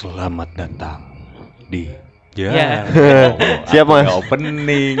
[0.00, 1.12] Selamat datang
[1.68, 1.84] di
[2.32, 2.70] Ya, Ya.
[2.88, 3.36] Oh,
[3.68, 4.08] Siap, aku Mas.
[4.08, 4.96] udah opening.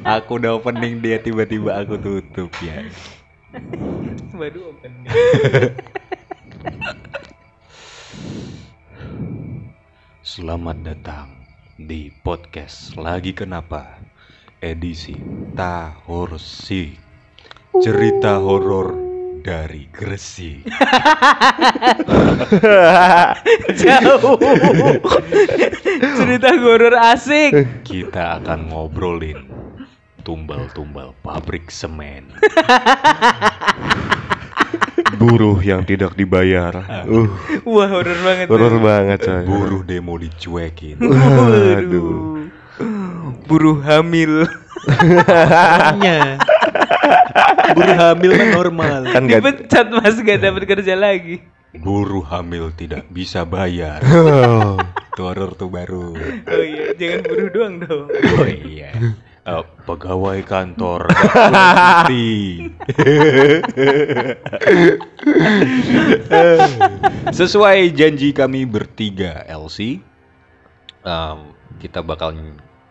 [0.00, 2.88] Aku udah opening dia tiba-tiba aku tutup ya.
[4.32, 5.04] Baru open.
[10.24, 11.36] Selamat datang
[11.76, 14.00] di podcast Lagi Kenapa
[14.64, 15.20] edisi
[15.52, 16.96] Tahorsi
[17.84, 19.09] cerita horor
[19.40, 20.68] dari Gresik.
[23.80, 24.36] Jauh.
[26.20, 27.84] Cerita horor asik.
[27.84, 29.48] Kita akan ngobrolin
[30.22, 32.28] tumbal-tumbal pabrik semen.
[35.16, 36.86] Buruh yang tidak dibayar.
[37.08, 37.26] Uh,
[37.66, 38.46] Wah, horor banget.
[38.46, 39.44] horor banget coy.
[39.48, 41.00] Buruh demo dicuekin.
[41.00, 42.46] Waduh.
[43.48, 44.46] Buruh hamil.
[47.76, 49.00] Buruh hamil kan normal.
[49.10, 51.40] Kan gak Dipecat Mas gak dapat kerja lagi.
[51.70, 54.02] Buruh hamil tidak bisa bayar.
[54.02, 54.74] Oh,
[55.14, 56.14] Itu horor tuh baru.
[56.46, 58.06] Oh iya, jangan buruh doang dong.
[58.10, 58.90] Oh iya.
[59.40, 62.68] Eh, pegawai kantor cuti.
[67.38, 70.04] Sesuai janji kami bertiga LC,
[71.02, 71.38] em,
[71.80, 72.36] kita bakal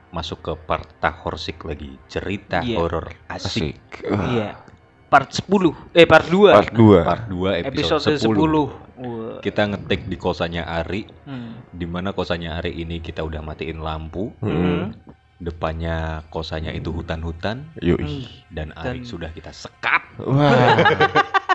[0.09, 2.75] masuk ke part tahorsik lagi cerita Iya.
[2.77, 4.05] horor asik.
[4.05, 4.57] Iya.
[5.05, 5.73] Part 10.
[5.91, 6.53] Eh, part 2.
[6.53, 7.02] Part 2.
[7.02, 8.30] Part 2 episode, Episode 10.
[8.30, 8.65] 10.
[8.99, 9.37] Wah.
[9.39, 11.65] Kita ngetik di kosannya Ari, Hmm.
[11.67, 14.30] di mana kosannya Ari ini kita udah matiin lampu.
[14.37, 14.91] Hmm.
[15.35, 18.27] Depannya kosannya itu hutan-hutan Yoi.
[18.52, 20.75] dan Ari Dan- sudah kita sekap Wah.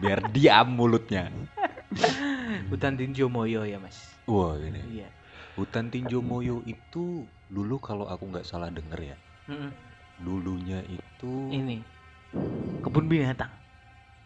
[0.00, 1.28] biar diam mulutnya.
[2.66, 3.96] Hutan Tinjo Moyo ya, Mas.
[4.24, 5.06] Wah ini Iya.
[5.58, 9.74] Hutan tinjo moyo itu dulu kalau aku nggak salah denger ya, Mm-mm.
[10.18, 11.82] dulunya itu Ini.
[12.78, 13.50] Kebun binatang.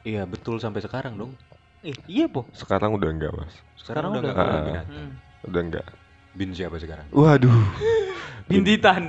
[0.03, 1.33] iya betul sampai sekarang dong.
[1.81, 2.45] Eh, iya, Po.
[2.53, 3.55] Sekarang udah enggak, Mas.
[3.75, 4.55] Sekarang, Sekarang udah udah nggak nggak.
[4.55, 4.95] ada binatang.
[4.95, 5.13] Hmm.
[5.43, 5.87] Udah enggak.
[6.33, 7.07] Bin siapa sekarang?
[7.11, 7.59] Waduh.
[8.51, 9.03] Bintitan.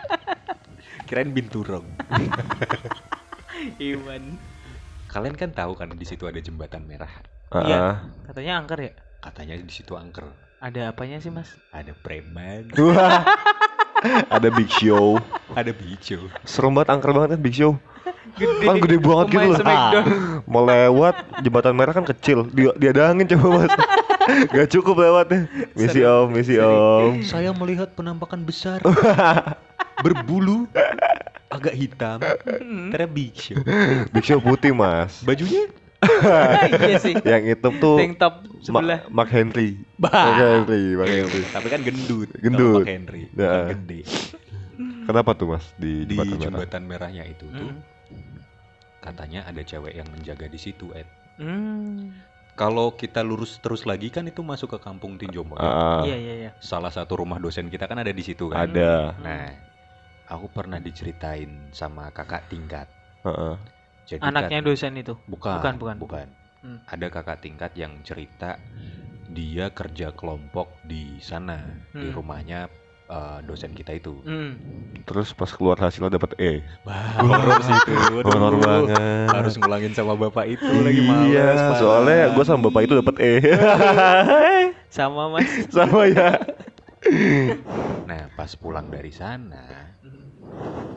[1.06, 1.84] Kirain bin turong.
[3.82, 4.38] Iwan.
[5.10, 7.10] Kalian kan tahu kan di situ ada jembatan merah.
[7.50, 7.76] Iya.
[7.76, 7.96] Ah.
[8.24, 8.92] Katanya angker ya?
[9.18, 10.30] Katanya di situ angker.
[10.60, 11.56] Ada apanya sih, Mas?
[11.72, 13.24] Ada preman, Wah.
[14.28, 15.16] Ada Big Show.
[15.56, 16.28] ada bijo.
[16.44, 17.80] Serem banget angker banget kan Big Show.
[18.36, 18.68] Gede.
[18.68, 19.56] Kan gede banget gitu loh.
[19.56, 20.04] Smackdown.
[20.44, 22.44] Mau lewat jembatan merah kan kecil.
[22.52, 23.72] Dia diadangin coba Mas.
[24.52, 25.48] Gak cukup lewatnya.
[25.72, 26.04] Misi.
[26.04, 27.24] Om, misi Om.
[27.32, 28.84] Saya melihat penampakan besar
[30.04, 30.68] berbulu
[31.48, 32.20] agak hitam.
[32.92, 33.56] Ternyata big show.
[34.12, 35.24] Big Show putih Mas.
[35.24, 35.72] Bajunya
[36.82, 37.14] iya sih.
[37.18, 39.00] Yang itu tuh Tank top Ma- sebelah.
[39.08, 39.84] Mark Henry.
[39.96, 40.34] Mark.
[40.34, 41.42] Henry, Mark Henry.
[41.46, 42.28] Tapi kan gendut.
[42.44, 42.80] Gendut.
[42.80, 43.22] Mark Henry.
[43.32, 43.68] Ya.
[43.70, 44.00] gede.
[45.02, 46.44] Kenapa tuh Mas di Di jembatan merah?
[46.46, 47.70] jembatan merahnya itu tuh
[48.10, 48.40] Hmm.
[49.00, 51.08] katanya ada cewek yang menjaga di situ, Ed.
[51.36, 52.12] Hmm.
[52.52, 55.56] Kalau kita lurus terus lagi kan itu masuk ke kampung Tinjomo.
[55.56, 56.50] Ah, Iya, iya, iya.
[56.58, 58.68] Salah satu rumah dosen kita kan ada di situ kan.
[58.68, 59.16] ada.
[59.16, 59.48] Nah,
[60.26, 62.84] aku pernah diceritain sama kakak tingkat.
[63.22, 63.56] Heeh.
[64.10, 65.14] Jadi Anaknya kan- dosen itu.
[65.24, 65.96] bukan, bukan, bukan.
[65.98, 66.26] bukan.
[66.60, 66.78] Hmm.
[66.84, 68.58] Ada kakak tingkat yang cerita
[69.30, 72.12] dia kerja kelompok di sana di Hmm.
[72.12, 72.66] rumahnya
[73.06, 74.22] eh, dosen kita itu.
[74.22, 74.54] Hmm.
[75.02, 76.62] Terus pas keluar hasilnya dapat E.
[77.16, 77.94] Horor sih itu.
[78.22, 79.26] Horor banget.
[79.26, 81.26] Harus ngulangin sama bapak itu lagi males.
[81.28, 83.32] Iya, soalnya gue sama bapak itu dapat E.
[84.90, 85.46] Sama, Mas.
[85.70, 86.34] sama ya.
[88.04, 89.94] Nah, pas pulang dari sana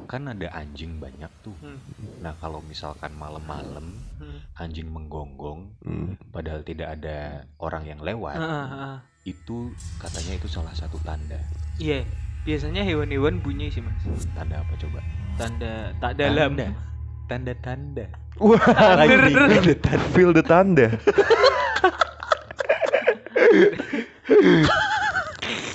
[0.05, 1.55] kan ada anjing banyak tuh.
[1.57, 1.79] Hmm.
[2.21, 4.39] Nah, kalau misalkan malam-malam Hmm.
[4.55, 6.13] anjing menggonggong Hmm.
[6.29, 8.97] padahal tidak ada orang yang lewat, Ah, ah, ah.
[9.25, 11.39] itu katanya itu salah satu tanda.
[11.79, 12.05] Iya.
[12.43, 14.27] Biasanya hewan-hewan bunyi sih, Mas.
[14.35, 14.99] Tanda apa coba?
[15.39, 16.59] Tanda tak dalam.
[16.59, 16.67] Tanda.
[17.25, 18.05] Tanda-tanda.
[18.35, 18.59] Wah,
[18.99, 20.05] Lagi tanda tanda.
[20.13, 20.87] feel the tanda.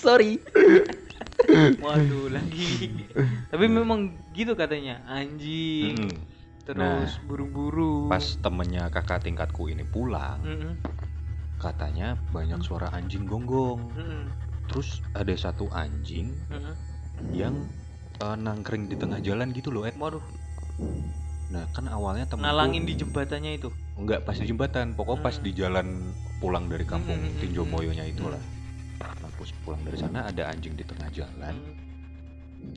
[0.04, 0.38] Sorry.
[1.84, 2.66] Waduh, lagi.
[3.50, 4.00] Tapi memang
[4.34, 5.94] gitu katanya, anjing.
[5.96, 6.10] Mm-mm.
[6.66, 8.08] Terus buru-buru.
[8.12, 10.72] Pas temennya kakak tingkatku ini pulang, Mm-mm.
[11.58, 13.80] katanya banyak suara anjing gonggong.
[13.96, 14.22] Mm-mm.
[14.68, 16.74] Terus ada satu anjing Mm-mm.
[17.32, 17.54] yang
[18.20, 19.96] eh, nangkring di tengah jalan gitu loh, Ed.
[19.98, 20.22] Waduh,
[21.54, 23.68] Nah, kan awalnya temenku ngalangin di jembatannya itu.
[24.00, 25.44] enggak pas di jembatan, pokoknya pas Hmm.
[25.46, 25.86] di jalan
[26.40, 28.38] pulang dari kampung Hmm, hmm, hmm, Tinjomoyonya itulah.
[28.38, 28.57] Nah,
[29.38, 31.54] pas pulang dari sana ada anjing di tengah jalan.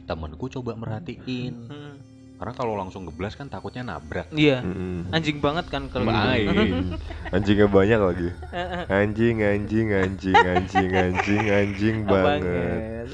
[0.06, 1.54] Temenku coba merhatiin.
[1.66, 1.96] Mm.
[2.42, 4.26] Karena kalau langsung ngeblas kan takutnya nabrak.
[4.34, 4.66] Iya.
[4.66, 5.14] Mm-mm.
[5.14, 6.10] Anjing banget kan kalau.
[6.10, 6.98] Hmm.
[7.38, 8.30] Anjingnya banyak lagi.
[8.50, 8.84] Heeh.
[8.90, 13.14] Anjing, anjing, anjing, anjing, anjing, anjing banget.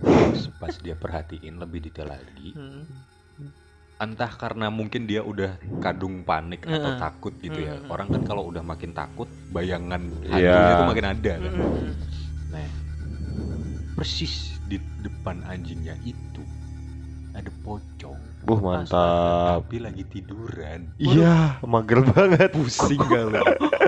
[0.00, 2.88] Terus pas dia perhatiin lebih detail lagi, Hmm.
[3.98, 6.98] Entah karena mungkin dia udah kadung panik atau Heeh.
[7.02, 7.82] takut gitu ya.
[7.90, 10.54] Orang kan kalau udah makin takut, bayangan Iya.
[10.54, 11.52] hantunya itu makin ada kan.
[11.54, 11.90] Mm-mm.
[12.54, 12.68] Nah,
[13.98, 16.42] persis di depan anjingnya itu
[17.34, 18.17] ada pocong.
[18.48, 19.60] Uh mantap.
[19.68, 20.96] Tapi lagi tiduran.
[20.96, 22.48] Iya, mager banget.
[22.56, 23.44] Pusing kali.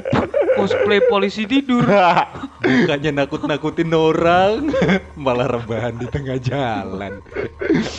[0.60, 1.88] Cosplay polisi tidur.
[2.60, 4.68] Bukannya nakut-nakutin orang,
[5.24, 7.24] malah rebahan di tengah jalan.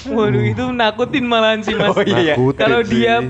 [0.05, 1.97] Waduh itu nakutin malahan sih mas.
[1.97, 2.37] Oh, iya.
[2.37, 3.25] Kalau dia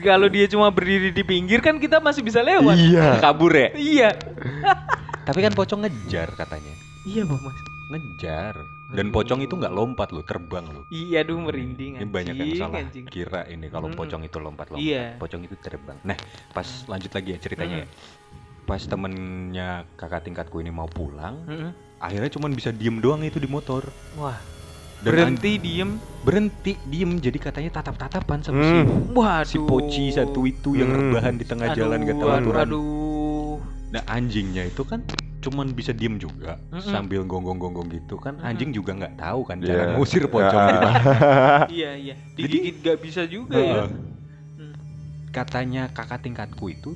[0.00, 2.80] kalau dia cuma berdiri di pinggir kan kita masih bisa lewat.
[2.80, 3.20] Iya.
[3.20, 3.68] Kabur ya?
[3.76, 4.10] Iya.
[5.28, 6.72] Tapi kan pocong ngejar katanya.
[7.04, 7.58] Iya bang mas.
[7.92, 8.77] Ngejar.
[8.88, 10.88] Dan pocong itu nggak lompat loh, terbang loh.
[10.88, 13.04] Iya aduh merinding Ini banyak yang salah anjing.
[13.04, 14.00] kira ini kalau Mm-mm.
[14.00, 14.80] pocong itu lompat-lompat.
[14.82, 15.04] Iya.
[15.14, 16.00] Pocong itu terbang.
[16.02, 16.16] Nah,
[16.50, 17.86] pas lanjut lagi ya ceritanya ya.
[18.64, 21.70] Pas temennya kakak tingkatku ini mau pulang, Mm-mm.
[21.98, 23.84] akhirnya cuman bisa diem doang itu di motor.
[24.14, 24.36] Wah
[24.98, 25.94] Dan berhenti diem.
[26.20, 29.14] berhenti diem jadi katanya tatap-tatapan sama si Hmm.
[29.14, 29.46] Waduh.
[29.46, 31.12] si poci satu itu yang Hmm.
[31.12, 32.64] rebahan di tengah jalan gak tahu aduh, aturan.
[32.66, 33.17] Aduh.
[33.88, 35.00] Nah anjingnya itu kan
[35.38, 36.82] cuman bisa diem juga Mm-mm.
[36.84, 38.48] sambil gonggong-gonggong gitu kan Mm-mm.
[38.48, 39.66] anjing juga nggak tahu kan Iya.
[39.66, 40.68] cara ngusir pocong Ya.
[40.68, 40.88] gitu.
[41.72, 42.14] Iya iya.
[42.34, 43.86] Digigit gak bisa juga ya.
[43.86, 43.88] Heeh.
[44.58, 44.74] Hmm.
[45.30, 46.92] Katanya kakak tingkatku itu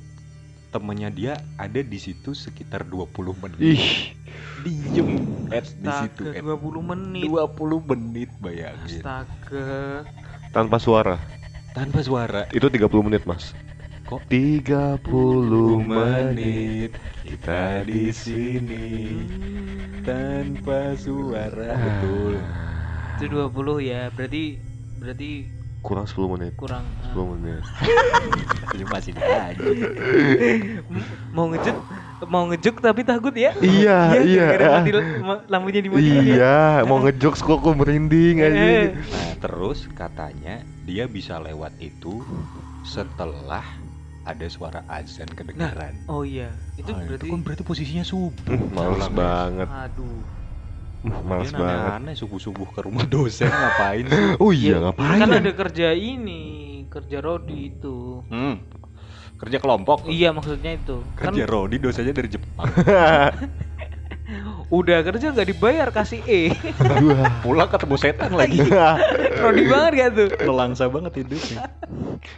[0.69, 3.61] temennya dia ada di situ sekitar 20 menit.
[3.61, 3.85] Ih,
[4.59, 5.09] Diem
[5.49, 7.23] at di situ at 20 menit.
[7.23, 7.49] 20
[7.85, 10.03] menit bayangin Astaga.
[10.49, 11.15] tanpa suara.
[11.71, 12.45] tanpa suara.
[12.49, 13.53] Itu 30 menit, Mas.
[14.03, 14.99] Kok 30
[15.79, 16.91] menit
[17.23, 19.15] kita di sini
[20.01, 21.79] tanpa suara Ah.
[21.79, 22.35] betul.
[23.15, 24.11] Itu 20 ya.
[24.11, 24.59] Berarti
[24.93, 25.31] berarti
[25.79, 26.51] kurang 10 menit.
[26.53, 27.15] kurang ah.
[27.15, 27.63] 10 menit.
[28.75, 29.55] Ini masih aja.
[31.29, 31.77] Mau ngejuk
[32.23, 34.45] mau ngejuk tapi takut ya Iya, iya.
[34.49, 38.67] gara-gara mati ma- lampunya dimatiin ya Iya, mau ngejokes kok aku merinding Eh, aja.
[38.95, 42.23] Nah, terus katanya dia bisa lewat itu
[42.81, 43.63] setelah
[44.31, 45.95] ada suara azan kedengaran.
[46.11, 46.49] oh iya
[46.79, 48.31] itu Ah, berarti kan berarti posisinya subuh.
[48.47, 49.69] Hmm, Males Malam, banget.
[49.69, 50.23] aduh
[51.03, 51.95] Hmm, Males Mungkin banget.
[51.99, 54.27] aneh-aneh subuh-subuh ke rumah dosen ngapain sih?
[54.39, 55.19] Oh iya, Ya, ngapain?
[55.19, 55.39] kan ya?
[55.43, 56.41] ada kerja ini
[56.87, 58.55] kerja Rodi itu Hmm.
[59.39, 60.07] Kerja kelompok.
[60.07, 62.69] iya maksudnya itu kan Kerja Rodi dosanya dari Jepang.
[64.71, 66.41] udah kerja nggak dibayar kasih E.
[67.43, 68.59] Pulang ketemu setan lagi.
[69.43, 71.67] Rodi banget gak tuh Nelangsa banget hidupnya.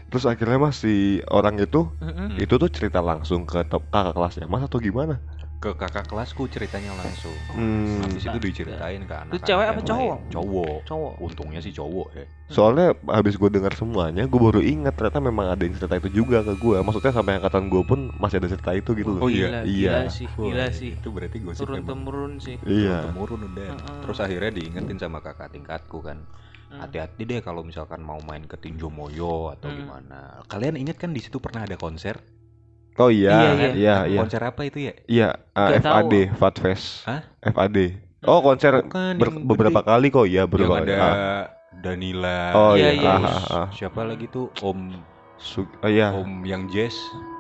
[0.10, 1.94] Terus akhirnya Mas si orang itu
[2.42, 5.22] itu tuh cerita langsung ke kakak kelasnya Mas atau gimana?
[5.56, 7.34] Ke kakak kelasku ceritanya langsung.
[7.50, 8.04] Hmm.
[8.04, 9.42] Habis itu diceritain ke anak.
[9.42, 10.18] cewek apa cowok?
[10.30, 10.78] Cowok.
[10.86, 12.26] cowok Untungnya sih cowok ya.
[12.46, 16.46] Soalnya habis gue dengar semuanya, gue baru ingat ternyata memang ada yang cerita itu juga
[16.46, 16.78] ke gue.
[16.78, 19.26] Maksudnya sampai angkatan gue pun masih ada cerita itu gitu loh.
[19.26, 19.48] Oh iya?
[19.50, 19.66] gila, Iya.
[19.66, 23.10] gila sih gila sih Itu berarti gosip turun temurun sih Iya.
[23.10, 23.70] temurun udah.
[23.74, 24.00] Heeh.
[24.06, 26.22] Terus akhirnya diingetin sama kakak tingkatku kan.
[26.66, 26.82] Hmm.
[26.82, 29.78] Hati-hati deh kalau misalkan mau main ke Tinjo Moyo atau Hmm.
[29.82, 30.46] gimana.
[30.46, 32.22] Kalian ingat kan di situ pernah ada konser?
[32.96, 33.96] Oh iya, Iya, iya, iya.
[34.08, 34.20] iya.
[34.20, 34.94] Konser apa itu ya?
[35.06, 36.38] Iya, uh, Nggak FAD, tahu.
[36.40, 36.88] Fat Fest.
[37.04, 37.22] Hah?
[37.44, 37.78] FAD.
[38.24, 39.90] Oh, konser Bukan, ber- beberapa gede.
[39.92, 41.44] kali kok ya, Yang beberapa ada ah.
[41.76, 42.40] Danila.
[42.56, 43.28] Oh Iya, iya, iya, ah, iya.
[43.30, 43.68] ah, ah.
[43.70, 44.48] Siapa lagi tuh?
[44.58, 44.80] Om
[45.36, 46.96] Su- oh iya, Om yang jazz.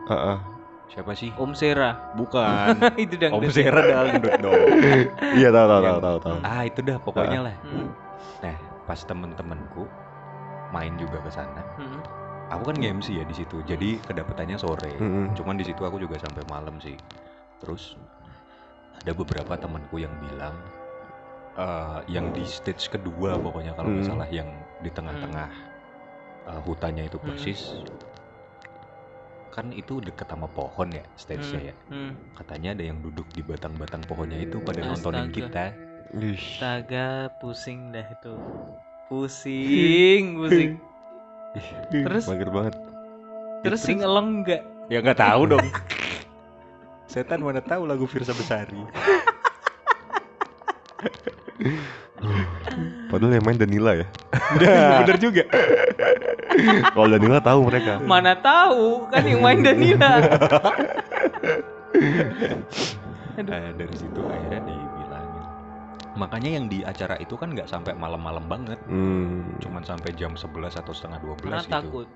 [0.05, 0.37] ah, ah.
[0.85, 1.31] Siapa sih?
[1.33, 2.75] Om Sera Bukan.
[3.01, 4.59] itu Om dangdut Sera dangdut dong.
[5.39, 6.37] iya tahu tahu tahu tahu tahu.
[6.43, 7.55] Ah, itu dah pokoknya lah.
[7.63, 7.89] Hmm,
[8.37, 9.87] Nah, pas temen-temenku
[10.69, 11.63] main juga ke sana.
[11.79, 12.24] hmm.
[12.53, 13.57] Aku kan nge-MC ya di situ.
[13.65, 14.93] Jadi kedapetannya sore.
[14.97, 15.33] Mm-mm.
[15.33, 16.93] Cuman di situ aku juga sampai malam sih.
[17.57, 17.97] Terus
[18.95, 20.53] ada beberapa temanku yang bilang
[21.55, 24.11] eh, yang di stage kedua pokoknya kalau nggak Hmm.
[24.19, 24.49] salah yang
[24.83, 25.47] di tengah-tengah
[26.45, 27.27] eh, hutannya itu Hmm.
[27.31, 27.61] persis.
[29.49, 31.75] Kan itu deket sama pohon ya stage-nya ya.
[31.87, 32.11] Hmm.
[32.35, 35.37] Katanya ada yang duduk di batang-batang pohonnya itu pada nontonin Astaga.
[35.39, 35.65] kita.
[36.13, 36.35] Ih.
[36.35, 37.07] Astaga,
[37.39, 38.35] pusing dah itu.
[39.07, 40.71] Pusing, pusing.
[41.91, 42.23] Terus?
[42.27, 42.75] mager banget.
[43.65, 44.61] Terus sing eleng enggak?
[44.91, 45.65] Ya nggak tahu dong.
[47.11, 48.77] Setan mana tahu lagu Firsa Besari.
[53.09, 54.07] Padahal yang main Danila ya.
[54.59, 55.43] Bener juga.
[56.91, 58.03] Kalau Danila tahu mereka.
[58.03, 60.19] Mana tahu kan yang main Danila.
[63.35, 63.51] Aduh.
[63.51, 64.94] Nah, dari situ akhirnya dibilangin.
[66.15, 69.59] Makanya yang di acara itu kan nggak sampai malam-malam banget, Hmm.
[69.59, 71.71] cuman sampai jam 11 atau setengah 12 Karena gitu.
[71.91, 72.07] takut.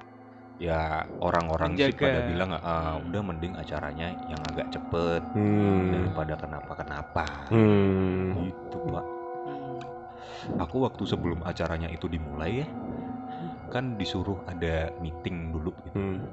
[0.60, 3.08] Ya orang-orang sih pada bilang "Ah, Hmm.
[3.12, 5.92] udah mending acaranya yang agak cepet Hmm.
[5.92, 7.48] daripada kenapa-kenapa.
[7.48, 8.44] Hmm.
[8.44, 9.06] Gitu pak.
[10.60, 12.68] Aku waktu sebelum acaranya itu dimulai ya,
[13.72, 15.96] kan disuruh ada meeting dulu gitu.
[15.96, 16.28] Hmm.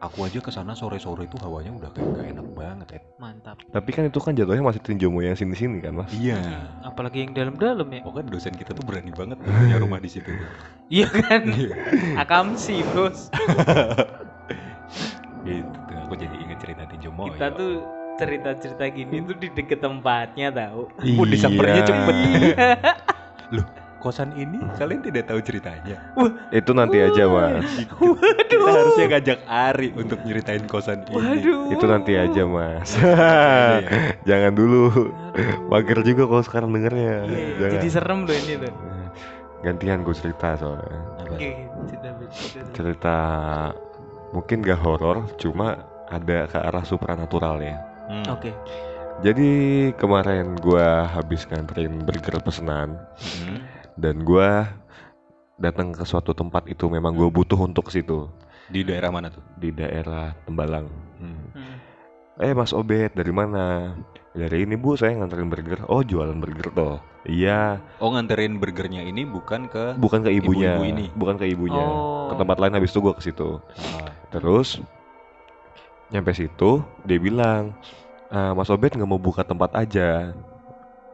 [0.00, 3.04] Aku aja ke sana sore-sore itu hawanya udah kayak gak enak banget, Ed.
[3.20, 3.60] Mantap.
[3.68, 6.40] Tapi kan itu kan jatuhnya masih tinjau yang sini-sini kan mas Iya.
[6.80, 8.00] Apalagi yang dalam-dalam ya.
[8.00, 10.32] Pokoknya dosen kita tuh berani banget punya rumah di situ.
[10.90, 11.42] Iya kan?
[11.52, 11.76] Iya.
[12.16, 13.28] Akamsi, Bos.
[15.44, 17.36] gitu tuh, aku jadi inget cerita tinjau moyo.
[17.36, 17.84] Kita tuh
[18.16, 20.88] cerita-cerita gini tuh di deket tempatnya tahu.
[21.20, 21.86] Oh, disampernya Iya.
[21.86, 22.16] cepet.
[24.00, 26.00] kosan ini kalian tidak tahu ceritanya.
[26.48, 27.68] Itu nanti aja mas
[28.50, 31.14] Kita harusnya ngajak Ari untuk nyeritain kosan ini.
[31.14, 31.76] Waduh.
[31.76, 33.86] Itu nanti aja mas Iya.
[34.28, 35.12] Jangan dulu
[35.68, 38.74] Mager juga kalau sekarang dengernya Iya, Jadi serem loh ini loh.
[39.60, 41.00] Gantian gue cerita soalnya
[41.84, 42.68] cerita cerita.
[42.72, 43.16] Cerita
[44.32, 45.76] mungkin gak horor Cuma
[46.08, 47.76] ada ke arah supranatural ya
[48.10, 48.26] Hmm.
[48.26, 48.50] Oke.
[49.22, 49.50] Jadi
[49.94, 52.98] kemarin gua habis nganterin burger pesanan
[53.38, 53.62] Hmm.
[54.00, 54.64] Dan gua
[55.60, 58.32] datang ke suatu tempat itu memang gue butuh untuk ke situ
[58.64, 59.44] Di daerah mana tuh?
[59.60, 60.88] di daerah Tembalang.
[61.20, 61.52] Hmm.
[61.52, 61.76] Hmm.
[62.40, 63.92] Eh Mas Obet dari mana?
[64.32, 65.84] Dari ini bu saya nganterin burger.
[65.84, 66.96] Oh jualan burger toh.
[67.28, 71.06] Iya, Oh nganterin burgernya ini bukan ke bukan ke ibunya, Ibu-ibu ini?
[71.12, 71.84] bukan ke ibunya.
[71.84, 72.32] Oh.
[72.32, 73.60] Ke tempat lain habis itu gue ke situ.
[73.76, 74.80] Ah, Terus
[76.08, 77.76] nyampe situ dia bilang,
[78.32, 80.32] "Ah, Mas Obet nggak mau buka tempat aja.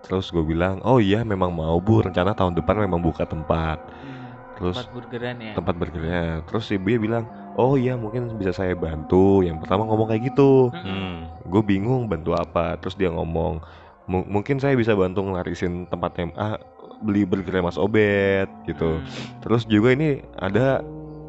[0.07, 3.79] Terus gue bilang, oh iya memang mau bu, rencana tahun depan memang buka tempat.
[3.83, 4.15] Hmm.
[4.57, 5.53] Terus Tempat burgeran ya.
[5.53, 6.23] tempat burgernya.
[6.47, 9.43] Terus ibunya bilang, oh iya mungkin bisa saya bantu.
[9.43, 10.71] Yang pertama ngomong kayak gitu.
[10.73, 11.29] Hmm.
[11.45, 12.79] Gue bingung bantu apa.
[12.79, 13.61] Terus dia ngomong,
[14.07, 16.57] "Mu- mungkin saya bisa bantu ngelarisin tempat MA
[16.97, 18.97] beli burgernya Mas Obet gitu.
[18.97, 19.05] Hmm.
[19.45, 20.81] Terus juga ini ada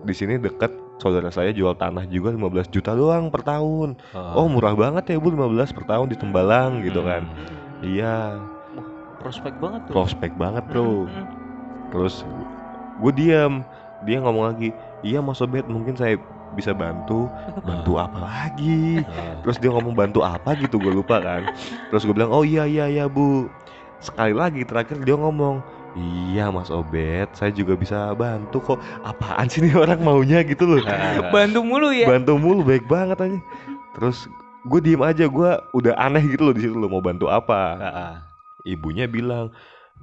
[0.01, 3.99] di sini deket saudara saya jual tanah juga 15 juta doang per tahun.
[4.15, 4.33] Ah.
[4.33, 7.27] Oh murah banget ya bu 15 per tahun di Tembalang gitu kan.
[7.27, 7.83] Hmm.
[7.83, 8.15] Iya
[9.27, 9.93] Prospek banget tuh.
[9.93, 11.03] prospek banget bro.
[11.91, 12.23] Terus
[13.03, 13.67] gue diam,
[14.07, 14.71] dia ngomong lagi,
[15.03, 16.15] iya Mas Obet mungkin saya
[16.55, 17.27] bisa bantu,
[17.67, 19.03] bantu apa lagi?
[19.43, 21.43] Terus dia ngomong bantu apa gitu gue lupa kan.
[21.91, 23.51] Terus gue bilang oh iya iya iya bu.
[23.99, 25.59] Sekali lagi terakhir dia ngomong
[25.97, 28.79] Iya Mas Obet, saya juga bisa bantu kok.
[29.01, 30.81] Apaan sih nih orang maunya gitu loh.
[31.33, 32.05] Bantu mulu ya.
[32.05, 33.39] bantu mulu baik banget aja.
[33.97, 34.29] Terus
[34.61, 37.81] gue diem aja, gue udah aneh gitu loh di situ loh mau bantu apa.
[38.67, 39.55] Ibunya bilang,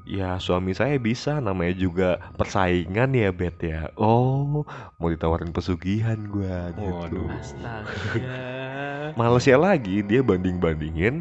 [0.08, 2.08] ya suami saya bisa, namanya juga
[2.40, 3.92] persaingan ya Bet ya.
[4.00, 4.64] Oh,
[4.96, 7.20] mau ditawarin pesugihan gue gitu.
[7.20, 7.28] Waduh.
[7.36, 8.38] Astaga.
[9.20, 11.20] Malesnya lagi dia banding bandingin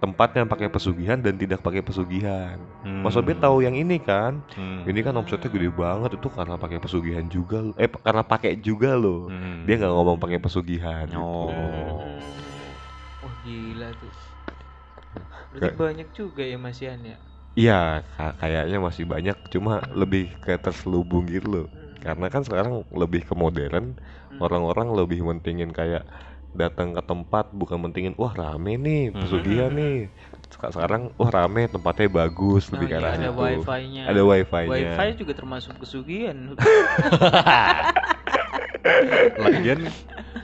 [0.00, 2.56] tempat yang pakai pesugihan dan tidak pakai pesugihan.
[2.80, 3.04] Hmm.
[3.04, 4.40] Mas Obet tahu yang ini kan?
[4.56, 4.88] Hmm.
[4.88, 7.60] Ini kan omsetnya gede banget itu karena pakai pesugihan juga.
[7.76, 9.28] Eh karena pakai juga loh.
[9.28, 9.68] Hmm.
[9.68, 11.04] Dia nggak ngomong pakai pesugihan.
[11.04, 11.20] gitu.
[11.20, 11.52] Oh.
[11.52, 12.16] Hmm.
[13.20, 14.29] Wah gila tuh.
[15.50, 17.18] Berarti Kayak- banyak juga ya Mas Yan ya.
[17.50, 17.80] Iya,
[18.14, 21.66] ka- kayaknya masih banyak, cuma lebih ke terselubung gitu loh.
[21.98, 23.98] Karena kan sekarang lebih ke modern,
[24.30, 24.38] Hmm.
[24.38, 26.06] orang-orang lebih mentingin kayak
[26.50, 29.18] datang ke tempat bukan mentingin wah rame nih Hmm.
[29.20, 30.10] pesugihan nih.
[30.48, 33.42] Seka- Sekarang wah rame tempatnya bagus Oh, lebih ke iya, arah ada situ.
[33.42, 34.02] wifi-nya.
[34.06, 34.70] Ada wifi-nya.
[34.70, 36.38] Wifi juga termasuk pesugihan.
[39.36, 39.80] lagian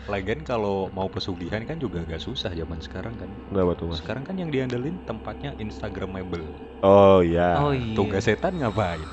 [0.07, 3.99] lagian kalau mau pesugihan kan juga gak susah zaman sekarang kan Kenapa tuh mas?
[3.99, 6.47] sekarang kan yang diandelin tempatnya instagramable
[6.81, 7.59] Oh iya.
[7.59, 7.95] oh iya.
[7.95, 9.09] tugas setan ngapain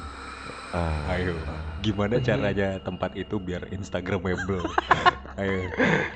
[0.74, 1.38] Ah, ayo
[1.80, 2.34] gimana iya.
[2.34, 4.66] caranya tempat itu biar instagramable
[5.42, 5.70] ayo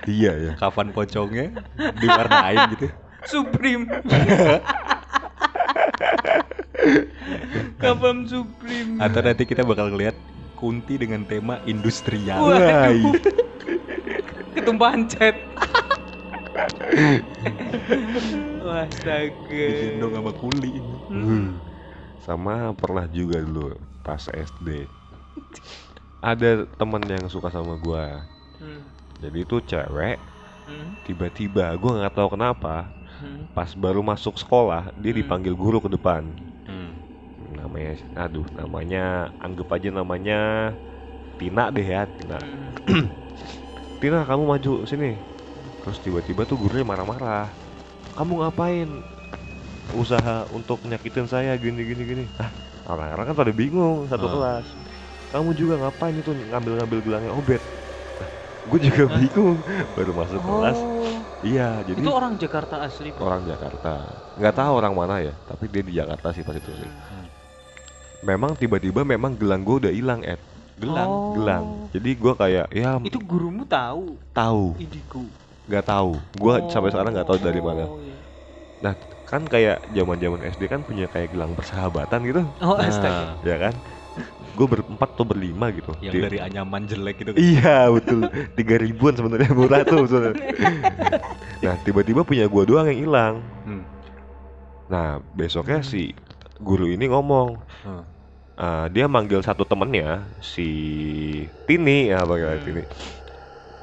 [0.10, 0.52] iya ya.
[0.58, 1.54] kapan pocongnya
[1.96, 2.88] diwarnain gitu
[3.28, 3.90] Supreme.
[7.78, 8.98] Kapan Supreme.
[8.98, 10.16] atau nanti kita bakal ngeliat
[10.58, 13.14] Kunti dengan tema industrial Waduh.
[14.58, 15.38] Ketumpahan cat.
[18.66, 19.66] Wah, astaga.
[19.70, 21.24] digendong sama kuli Hmm.
[21.24, 21.48] Hmm.
[22.26, 24.90] Sama pernah juga dulu pas SD.
[26.20, 28.26] Ada temen yang suka sama gua.
[28.58, 28.82] Hmm.
[29.22, 30.18] Jadi itu cewek.
[30.68, 30.98] Hmm.
[31.06, 32.90] Tiba-tiba gua nggak tahu kenapa.
[33.22, 33.46] Hmm.
[33.54, 35.22] Pas baru masuk sekolah dia Hmm.
[35.22, 36.28] dipanggil guru ke depan.
[37.68, 37.76] Hmm.
[37.76, 39.04] Namanya, aduh, namanya
[39.38, 40.40] anggap aja namanya
[41.38, 42.40] Tina deh ya, Tina.
[42.40, 43.12] Hmm.
[44.02, 45.20] Tina kamu maju sini.
[45.84, 47.52] Terus tiba-tiba tuh gurunya marah-marah.
[48.16, 48.90] Kamu ngapain?
[49.90, 52.24] Usaha untuk nyakitin saya gini gini gini.
[52.36, 52.52] Ah,
[52.88, 54.34] orang-orang kan pada bingung satu Ah.
[54.34, 54.66] kelas.
[55.28, 57.60] Kamu juga ngapain itu ngambil-ngambil gelangnya Obet?
[58.68, 59.16] gue juga Hah?
[59.16, 59.56] bingung
[59.96, 60.76] baru masuk kelas.
[60.76, 61.08] Oh,
[61.40, 63.16] Iya, jadi itu orang Jakarta asli.
[63.16, 63.24] Pak?
[63.24, 63.94] orang Jakarta.
[64.36, 66.90] Nggak tahu orang mana ya, tapi dia di Jakarta sih pas itu sih.
[68.20, 70.42] Memang tiba-tiba memang gelang gue udah hilang, Ed.
[70.78, 71.34] gelang Oh.
[71.34, 71.66] Gelang.
[71.90, 75.26] Jadi gue kayak ya Itu gurumu tahu tahu, indigo.
[75.66, 76.12] nggak tahu.
[76.34, 77.84] Gue sampai sekarang nggak tahu dari mana.
[77.84, 78.94] Oh, iya.
[79.26, 83.36] kan kayak zaman zaman SD kan punya kayak gelang persahabatan gitu Oh, Nah, astaga.
[83.42, 83.74] ya kan
[84.54, 87.38] gue berempat atau berlima gitu Yang Di- dari anyaman jelek gitu kan.
[87.38, 88.22] Iya betul
[88.54, 90.46] tiga ribuan sebenarnya murah tuh sebenarnya.
[91.58, 93.34] Nah tiba-tiba punya gua doang yang hilang.
[93.64, 93.82] Hmm.
[94.88, 96.14] Nah besoknya si
[96.58, 98.04] guru ini ngomong, Hmm.
[98.56, 100.68] eh, dia manggil satu temennya si
[101.64, 102.66] Tini ya panggilnya Hmm.
[102.66, 102.84] Tini.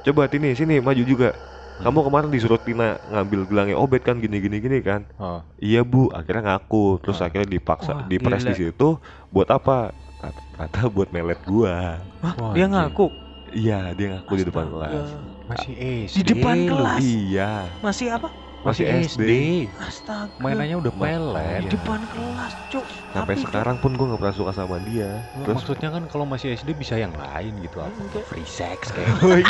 [0.03, 1.31] Coba Tini sini maju juga.
[1.75, 5.03] Kamu kemarin disuruh Tina ngambil gelangnya Obet kan gini gini gini kan?
[5.15, 5.43] Oh.
[5.57, 7.01] Iya bu, akhirnya ngaku.
[7.01, 7.27] Terus Ah.
[7.27, 8.95] akhirnya dipaksa, Wah, dipres di situ.
[9.27, 9.91] Buat apa?
[10.15, 11.99] Kata, kata buat melet gua.
[12.21, 13.11] Wah, Dia ngaku
[13.51, 14.83] Iya, dia ngaku di depan Astaga.
[14.85, 15.09] kelas.
[15.45, 15.73] Masih
[16.05, 16.15] SD.
[16.15, 16.69] Di depan lu.
[16.71, 17.01] kelas?
[17.01, 18.27] Iya, Masih apa?
[18.65, 19.31] Masih SD.
[19.77, 20.33] Astaga.
[20.37, 21.61] Mainannya udah pelet.
[21.61, 22.85] Di depan kelas, Cuk.
[23.13, 25.21] Sampai Tapi sekarang pun gue nggak pernah suka sama dia.
[25.21, 27.93] Terus Terus maksudnya kan kalau masih SD bisa yang lain gitu apa?
[27.95, 28.25] Enggak.
[28.25, 29.45] Free sex kayak.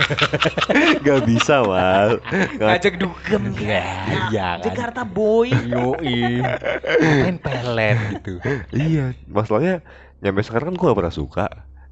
[1.00, 2.20] nggak bisa mal.
[2.22, 3.88] Nggak- Ngajak dugem Iya,
[4.30, 4.66] iya kan.
[4.66, 5.50] Jakarta boy.
[5.50, 6.44] Yoi.
[7.24, 8.38] Main pelet gitu.
[8.72, 9.80] iya, masalahnya
[10.20, 11.46] nyampe sekarang kan gue nggak pernah suka.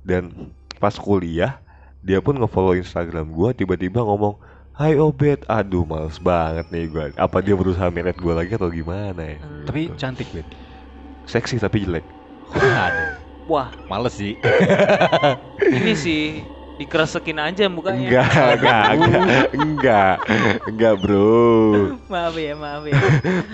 [0.03, 1.63] Dan pas kuliah
[2.03, 4.36] dia pun ngefollow Instagram gue, tiba-tiba ngomong,
[4.74, 7.06] Hai Obet, aduh males banget nih gue.
[7.13, 9.38] Apa dia berusaha meret gue lagi atau gimana ya?
[9.70, 10.50] Tapi cantik bet.
[11.30, 12.01] Seksi tapi jelek.
[12.58, 13.13] Aduh,
[13.46, 14.34] Wah, males sih.
[15.77, 16.42] ini sih
[16.82, 18.01] dikeresekin aja mukanya.
[18.10, 20.15] Enggak, enggak, enggak, enggak,
[20.65, 21.94] enggak bro.
[22.10, 22.98] Maaf ya, maaf ya.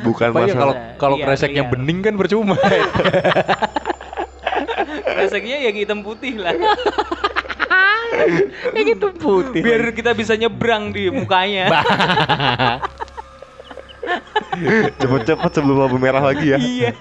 [0.08, 0.76] Bukan ya kalau masalah.
[0.96, 1.72] kalau Liar, kreseknya liar.
[1.76, 2.56] bening kan percuma.
[5.20, 6.56] Kreseknya yang hitam putih lah.
[8.70, 9.62] Kayak gitu putih.
[9.62, 11.70] Biar kita bisa nyebrang di mukanya.
[14.98, 16.58] Cepet-cepet sebelum lampu merah lagi ya.
[16.58, 16.92] iya.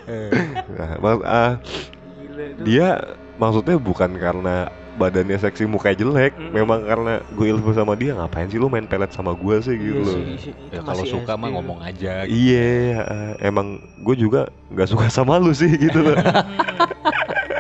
[0.69, 2.63] Nah, mak- ah, Gila tuh.
[2.63, 2.89] dia
[3.35, 4.57] maksudnya bukan karena
[4.95, 6.51] badannya seksi mukanya jelek Mm.
[6.53, 9.95] memang karena gue ilmu sama dia ngapain sih lu main pelet sama gue sih gitu
[9.97, 12.27] Iya loh itu Ya kalau suka mah ngomong aja.
[12.27, 12.35] gitu.
[12.35, 16.19] iya eh, emang gue juga nggak suka sama lu sih gitu loh.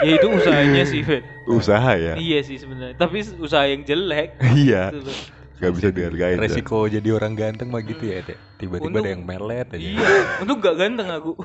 [0.01, 1.23] Ya itu usahanya sih, Fet.
[1.45, 2.95] usaha ya Iya sih sebenarnya.
[2.95, 4.37] Tapi usaha yang jelek.
[4.55, 5.13] iya Gitu
[5.59, 6.45] nggak bisa dihargain Jan.
[6.45, 8.39] Resiko jadi orang ganteng mah gitu ya, Teh.
[8.57, 9.79] Tiba-tiba Untung- ada yang melet aja.
[9.81, 10.07] Iya,
[10.39, 11.33] untuk gak ganteng aku.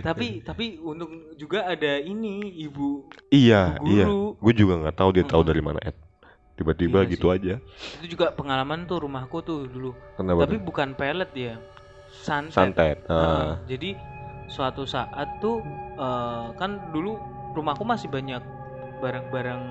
[0.00, 4.38] tapi tapi untung juga ada ini ibu iya iya guru.
[4.38, 5.96] gue juga nggak tahu dia tahu dari mana Ed
[6.54, 7.54] tiba-tiba Iya gitu aja
[8.00, 9.92] itu juga pengalaman tuh rumahku tuh dulu.
[10.16, 10.64] kenapa Tapi tuh?
[10.64, 11.54] bukan pelet ya,
[12.18, 12.52] santet.
[12.52, 13.62] santet Heeh, ah.
[13.64, 13.94] jadi
[14.48, 15.08] suatu saat
[15.38, 15.60] tuh
[15.94, 17.16] eh, kan dulu
[17.52, 18.40] rumahku masih banyak
[18.98, 19.62] barang-barang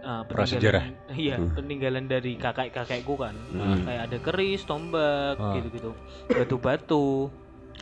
[0.00, 0.82] eh, Prasejarah.
[0.82, 1.50] peninggalan- Iya, Hmm.
[1.52, 3.34] peninggalan dari kakek-kakekku kan.
[3.48, 3.84] Mm.
[3.84, 5.54] Kayak ada keris, tombak, Ah.
[5.54, 5.90] gitu-gitu.
[6.26, 7.30] Batu-batu.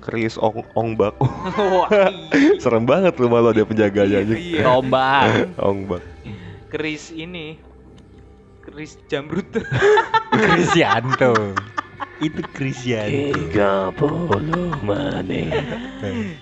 [0.00, 2.56] keris ong ongbak iya.
[2.56, 4.62] serem banget rumah lo ada penjaganya aja Iya.
[4.62, 5.24] Tombak.
[5.60, 6.00] ongbak
[6.68, 7.60] Keris ini.
[8.62, 9.44] Keris jamrut.
[10.30, 11.52] Krisianto.
[12.18, 13.32] Itu Krisianto.
[13.32, 14.40] tiga puluh
[14.80, 15.52] menit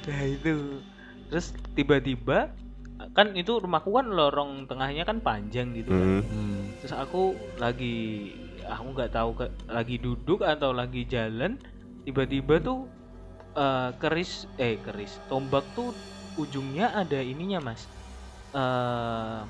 [0.04, 0.82] nah itu.
[1.28, 2.50] Terus tiba-tiba
[3.14, 6.02] kan itu rumahku kan lorong tengahnya kan panjang gitu kan.
[6.18, 6.22] Hmm.
[6.24, 6.58] Hmm.
[6.78, 7.22] terus aku
[7.56, 8.34] lagi
[8.66, 11.62] aku nggak tahu ke, lagi duduk atau lagi jalan
[12.02, 12.90] tiba-tiba tuh
[13.54, 15.94] eh, keris eh keris tombak tuh
[16.34, 17.86] ujungnya ada ininya mas
[18.50, 19.40] eh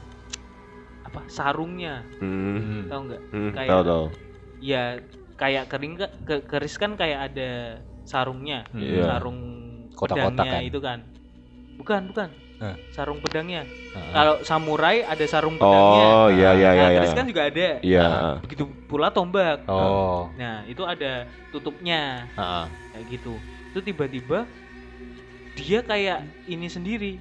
[1.03, 2.61] apa sarungnya Hmm.
[2.61, 2.83] Hmm.
[2.87, 4.05] tahu nggak Hmm, Kayak- tahu tahu.
[4.61, 4.85] ya
[5.39, 7.51] kayak kering ke, ke- keris kan kayak ada
[8.03, 8.67] sarungnya.
[8.75, 9.07] Iya.
[9.09, 9.39] sarung
[9.95, 10.63] Kotak-kotak pedangnya kan?
[10.63, 10.99] itu kan
[11.75, 12.75] bukan bukan Hah?
[12.91, 14.13] sarung pedangnya Heeh.
[14.15, 16.99] kalau samurai ada sarung pedangnya Oh iya iya iya nah, iya.
[16.99, 18.03] keris kan juga ada Iya.
[18.03, 20.31] Nah, begitu pula tombak Oh.
[20.35, 22.67] nah itu ada tutupnya Heeh.
[22.95, 23.35] kayak gitu
[23.71, 24.39] itu tiba-tiba
[25.55, 27.13] dia kayak ini sendiri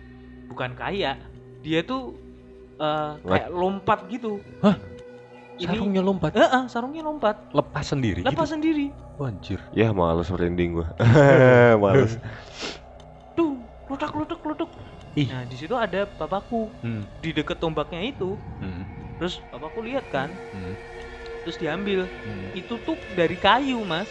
[0.45, 1.17] bukan kayak
[1.61, 2.13] dia tuh
[2.77, 4.77] eh, kayak lompat gitu Hah?
[5.57, 6.31] Ini Sarungnya lompat.
[6.33, 8.53] Eh, eh, sarungnya lompat Lepas sendiri lepas gitu.
[8.53, 8.85] sendiri
[9.17, 9.57] Oh, anjir.
[9.73, 10.87] Ya males merinding gua.
[11.83, 12.21] males.
[13.33, 14.69] tuh ludak ludak ludak
[15.13, 15.25] Ih.
[15.25, 17.01] nah di situ ada papaku Hmm.
[17.17, 18.85] di deket tombaknya itu Hmm.
[19.17, 20.77] terus papaku lihat kan Hmm.
[21.41, 22.53] terus diambil Hmm.
[22.53, 24.09] itu tuh dari kayu mas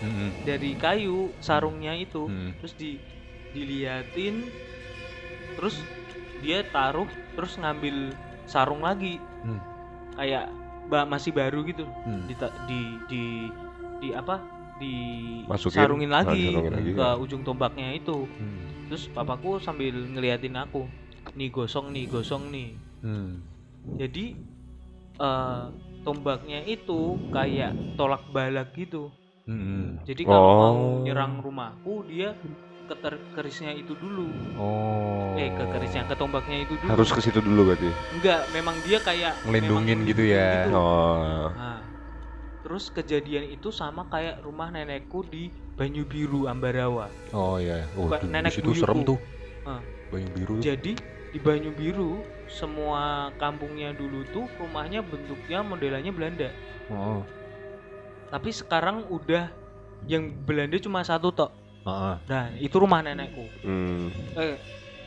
[0.00, 0.32] Hmm.
[0.42, 2.56] dari kayu sarungnya itu Hmm.
[2.56, 2.96] terus di
[3.52, 4.48] diliatin
[5.54, 5.76] terus
[6.40, 9.60] dia taruh terus ngambil sarung lagi Hmm.
[10.14, 10.44] Kayak
[10.86, 12.24] ba- masih baru gitu Hmm.
[12.26, 12.34] di
[12.66, 13.22] di di,
[14.00, 14.40] di apa
[14.76, 14.94] di
[15.46, 15.76] Masukin.
[15.76, 17.10] sarungin Ah, lagi sarungin lagi, ke ya.
[17.16, 18.60] ujung tombaknya itu Hmm.
[18.86, 20.84] terus papaku sambil ngeliatin aku
[21.32, 23.40] nih gosong nih gosong nih Hmm.
[23.96, 24.34] jadi
[25.14, 25.64] eh,
[26.02, 29.08] tombaknya itu kayak tolak balak gitu
[29.44, 30.00] Hmm.
[30.02, 30.58] jadi kalau Oh.
[30.58, 32.32] mau nyerang rumahku dia
[33.34, 35.34] kerisnya itu dulu Oh.
[35.34, 37.88] eh ke kerisnya ke tombaknya itu dulu Harus ke situ dulu berarti.
[38.14, 40.68] enggak memang dia kayak Ngelindungin gitu ya.
[40.68, 40.76] gitu.
[40.76, 41.48] Oh.
[41.50, 41.80] Nah,
[42.60, 47.84] terus kejadian itu sama kayak rumah nenekku di Banyu Biru Ambarawa Oh iya.
[47.94, 49.18] Oh, Bukan tuh, di nenek situ serem tuh.
[49.64, 49.80] Ah.
[50.12, 50.54] Banyu biru.
[50.60, 50.92] Jadi
[51.34, 56.48] di Banyu Biru semua kampungnya dulu tuh rumahnya bentuknya modelannya Belanda.
[56.86, 57.24] Oh.
[58.30, 59.50] Tapi sekarang udah
[60.06, 61.50] yang Belanda cuma satu tok.
[61.84, 62.14] Heeh.
[62.28, 63.44] Nah, itu rumah nenekku.
[63.60, 64.08] Hmm.
[64.40, 64.56] Eh,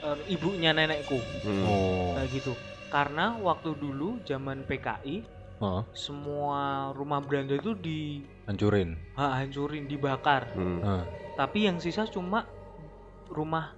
[0.06, 1.18] eh, ibunya nenekku.
[1.18, 1.66] hmm.
[1.66, 2.14] Oh.
[2.14, 2.54] Kayak gitu.
[2.88, 5.26] Karena waktu dulu zaman PKI
[5.58, 5.84] Heeh.
[5.92, 8.96] semua rumah Belanda itu di Hancurin.
[9.18, 10.54] ha, hancurin, dibakar.
[10.54, 10.80] Hmm.
[10.86, 11.04] Heeh.
[11.36, 12.46] Tapi yang sisa cuma
[13.28, 13.74] rumah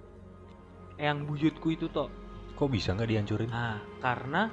[1.00, 2.12] yang buyutku itu tok.
[2.54, 3.48] Kok bisa nggak dihancurin?
[3.48, 4.52] Nah, karena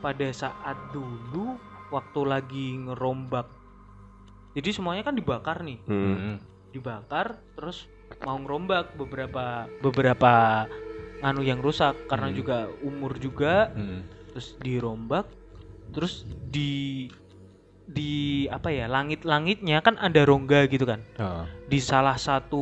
[0.00, 1.60] pada saat dulu
[1.92, 3.46] waktu lagi ngerombak
[4.56, 6.40] jadi semuanya kan dibakar nih, Hmm.
[6.76, 7.88] Dibakar terus
[8.20, 10.32] mau ngerombak beberapa beberapa
[11.24, 12.36] anu yang rusak karena Hmm.
[12.36, 14.04] juga umur juga Hmm.
[14.28, 15.24] terus dirombak
[15.96, 17.08] terus di
[17.88, 21.44] di apa ya langit-langitnya kan ada rongga gitu kan Heeh.
[21.64, 22.60] di salah satu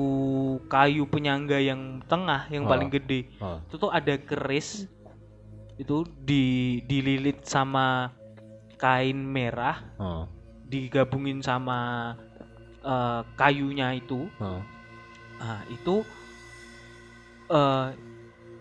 [0.70, 2.70] kayu penyangga yang tengah yang Ah.
[2.70, 3.59] paling gede Heeh.
[3.66, 4.87] itu tuh ada keris
[5.74, 8.14] itu di dililit sama
[8.79, 10.24] kain merah Heeh.
[10.64, 12.14] digabungin sama
[12.84, 14.62] eh, kayunya itu Heeh.
[15.34, 16.04] nah itu
[17.50, 17.88] eh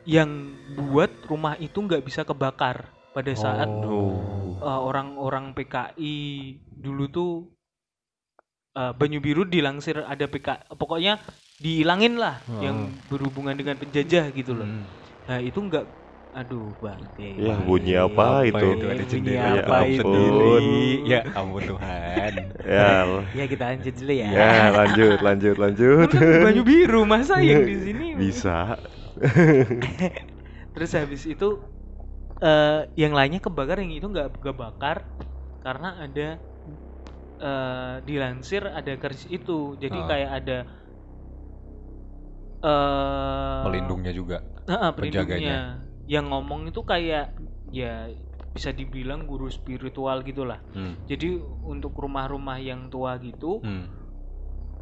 [0.03, 0.31] yang
[0.75, 4.57] buat rumah itu nggak bisa kebakar pada saat Oh.
[4.59, 6.15] eh, orang-orang PKI
[6.73, 7.31] dulu tuh
[8.73, 11.19] eh, Banyu Biru dilangsir ada PK pokoknya
[11.55, 12.59] dihilangin lah Oh.
[12.59, 14.83] yang berhubungan dengan penjajah gitu loh Hmm.
[15.23, 15.85] nah itu nggak
[16.39, 17.03] aduh bang
[17.45, 18.65] Ya, bunyi apa itu?
[18.73, 20.07] itu ada Bunyi apa tutup itu?
[20.07, 20.45] sendiri.
[21.11, 22.33] Ya ampun Tuhan.
[22.65, 23.05] Ya,
[23.37, 26.09] ya kita lanjut dulu ya, ya lanjut, lanjut, lanjut.
[26.11, 28.77] Kan Banyu Biru masa yang di sini Bisa.
[30.73, 31.47] terus habis itu
[32.43, 34.97] eh yang lainnya kebakar yang itu nggak kebakar
[35.63, 36.27] karena ada
[37.43, 40.09] eh dilansir ada keris itu jadi Ah.
[40.09, 40.57] kayak ada
[42.63, 42.69] eh
[43.63, 44.37] Pelindungnya juga.
[44.69, 45.57] Heeh, penjaganya.
[46.05, 48.11] Yang ngomong itu kayak ya
[48.53, 50.99] bisa dibilang guru spiritual gitulah Hmm.
[51.09, 53.87] jadi untuk rumah-rumah yang tua gitu Hmm.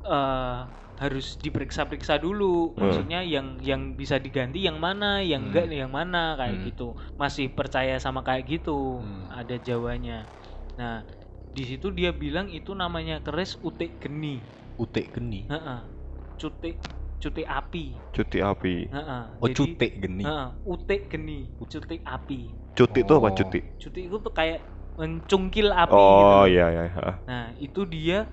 [0.02, 0.60] eh
[1.02, 2.86] harus diperiksa-periksa dulu Hmm.
[2.86, 5.50] maksudnya yang yang bisa diganti yang mana yang Hmm.
[5.50, 6.68] enggak yang mana kayak Hmm.
[6.70, 9.26] gitu masih percaya sama kayak gitu Hmm.
[9.30, 10.30] ada jawanya
[10.78, 11.06] nah
[11.52, 14.40] di situ dia bilang itu namanya keris utik geni
[14.78, 15.46] Utek geni.
[15.46, 15.80] Heeh.
[16.38, 16.82] cutik
[17.22, 18.76] cutik api Cuti api.
[18.90, 19.24] Heeh.
[19.38, 20.24] Oh Jadi- geni.
[20.26, 23.36] Heeh, utik geni cutik api Cuti itu apa Oh.
[23.38, 23.60] cuti?
[23.78, 24.60] cutik itu tuh kayak
[24.98, 26.50] mencungkil api gitu Oh loh.
[26.50, 26.84] iya iya.
[26.92, 27.14] ha.
[27.24, 28.26] Nah, itu dia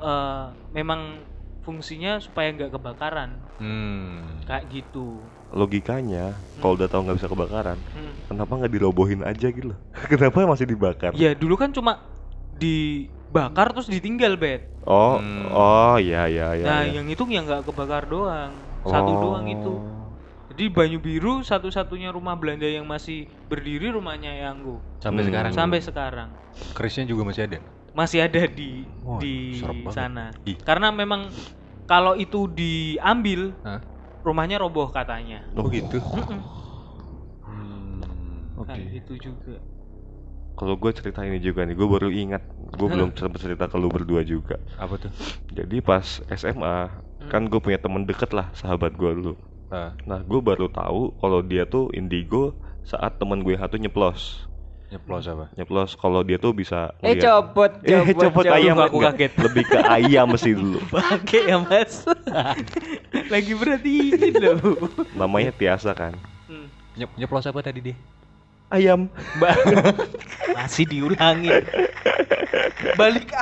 [0.00, 1.20] eh, memang
[1.60, 4.40] fungsinya supaya nggak kebakaran, Hmm.
[4.48, 5.20] kayak gitu.
[5.52, 8.16] Logikanya, kalau udah tahu nggak bisa kebakaran, Hmm.
[8.24, 9.76] kenapa nggak dirobohin aja gitu?
[9.76, 9.78] loh?
[10.08, 11.12] kenapa masih dibakar?
[11.12, 12.00] Ya dulu kan cuma
[13.30, 14.66] dibakar terus ditinggal bet.
[14.82, 15.46] Oh, Hmm.
[15.54, 16.66] oh iya iya iya.
[16.66, 16.98] nah, iya.
[16.98, 18.50] yang itu yang nggak kebakar doang,
[18.82, 19.20] satu Oh.
[19.22, 19.74] doang itu.
[20.50, 25.30] Jadi Banyu Biru satu-satunya rumah Belanda yang masih berdiri rumahnya Yanggo Sampai Hmm.
[25.30, 25.52] sekarang.
[25.54, 26.28] sampai sekarang
[26.74, 27.58] Kerisnya juga masih ada.
[27.94, 29.62] masih ada di Wah, di
[29.94, 30.34] sana.
[30.42, 30.58] Ih.
[30.58, 31.30] Karena memang
[31.86, 33.78] kalau itu diambil Hah?
[34.26, 35.46] rumahnya roboh katanya.
[35.54, 36.02] Oh gitu.
[37.46, 38.02] Hmm.
[38.58, 38.74] Oke.
[38.74, 39.54] Kayak gitu juga.
[40.54, 43.88] Kalau gue cerita ini juga nih, gue baru ingat, gue belum sempat cerita ke lu
[43.88, 44.56] berdua juga.
[44.74, 45.10] Apa tuh?
[45.48, 46.76] Jadi pas SMA,
[47.26, 49.34] kan gue punya temen deket lah, sahabat gue dulu.
[49.68, 54.46] Ah, Nah, gue baru tahu kalau dia tuh indigo saat temen gue satu nyeplos.
[54.88, 55.46] nyeplos apa?
[55.54, 59.14] Nyeplos kalau dia tuh bisa Eh ngeliat- copot, Eh, copot ayam aku enggak.
[59.14, 59.32] kaget.
[59.40, 60.82] Lebih ke ayam mesti dulu.
[60.90, 62.02] Pakai ya mas.
[63.32, 63.94] Lagi berarti
[64.34, 64.90] loh.
[65.14, 66.18] Namanya Tiasa kan.
[66.46, 66.66] Hmm.
[66.96, 67.96] Nyep nyeplos apa tadi dia?
[68.70, 69.10] Ayam.
[69.38, 69.54] Mbak
[70.56, 71.66] masih diulangin.
[72.94, 73.34] Balik.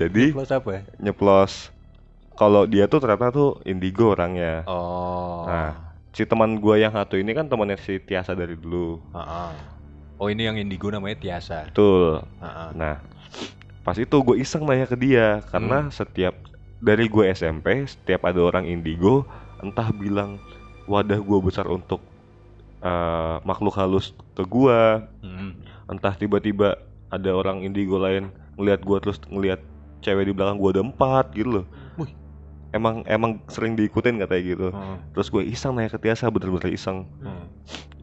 [0.00, 0.80] Jadi Nyeplos apa?
[0.96, 1.52] nyeplos
[2.40, 4.64] kalau dia tuh ternyata tuh indigo orangnya.
[4.64, 5.44] Oh.
[5.44, 8.96] Nah, si teman gue yang satu ini kan temannya si Tiasa dari dulu.
[9.12, 9.52] Ah, ah.
[10.16, 11.68] Oh ini yang indigo namanya Tiasa.
[11.68, 12.24] Betul.
[12.40, 12.68] Ah, ah.
[12.72, 12.96] Nah,
[13.84, 16.32] pas itu gue iseng nanya ke dia karena setiap
[16.80, 19.28] dari gue SMP setiap ada orang indigo
[19.60, 20.40] entah bilang
[20.88, 22.00] wadah gue besar untuk
[22.80, 24.80] eh, makhluk halus ke gue,
[25.20, 25.52] Hmm.
[25.86, 26.76] entah tiba-tiba
[27.10, 29.60] ada orang indigo lain ngelihat gue terus ngelihat
[30.00, 31.66] cewek di belakang gue ada empat gitu loh.
[31.96, 32.12] Wih.
[32.70, 34.68] Emang emang sering diikutin katanya gitu.
[34.70, 34.96] Hmm.
[35.12, 37.04] Terus gue iseng nanya ke Tiasa bener-bener iseng.
[37.20, 37.50] Hmm.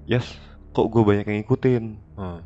[0.06, 0.36] Yes,
[0.76, 1.84] kok gue banyak yang ngikutin.
[2.20, 2.40] Hmm.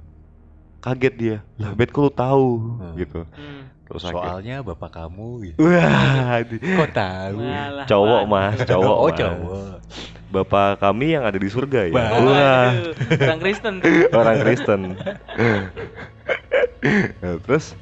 [0.82, 1.38] Kaget dia.
[1.62, 2.48] Lah, bet kok lu tahu
[2.80, 2.96] Hmm.
[2.96, 3.22] gitu.
[3.34, 3.64] Hmm.
[3.92, 5.58] Terus Soalnya bapak kamu gitu.
[5.62, 7.38] Wah, di- Kok tahu?
[7.44, 9.18] Malah cowok mas, cowok oh mas.
[9.18, 9.74] cowok.
[10.32, 11.94] Bapak kami yang ada di surga ya.
[11.94, 12.08] Bah.
[12.18, 12.72] Wah,
[13.20, 13.74] Orang Kristen
[14.10, 14.82] orang Kristen.
[17.20, 17.76] Nah, terus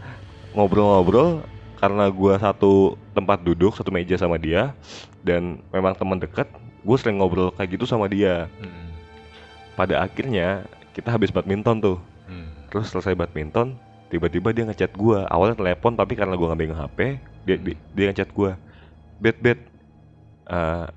[0.51, 1.45] ngobrol-ngobrol
[1.77, 4.73] karena gua satu tempat duduk satu meja sama dia
[5.21, 8.89] dan memang teman dekat gue sering ngobrol kayak gitu sama dia Hmm.
[9.75, 12.49] pada akhirnya kita habis badminton tuh Hmm.
[12.67, 13.77] terus selesai badminton
[14.09, 16.99] tiba-tiba dia ngechat gua awalnya telepon tapi karena gua nggak megang HP
[17.45, 18.57] dia dia, dia ngechat gua
[19.15, 19.59] bet bet
[20.45, 20.87] eh,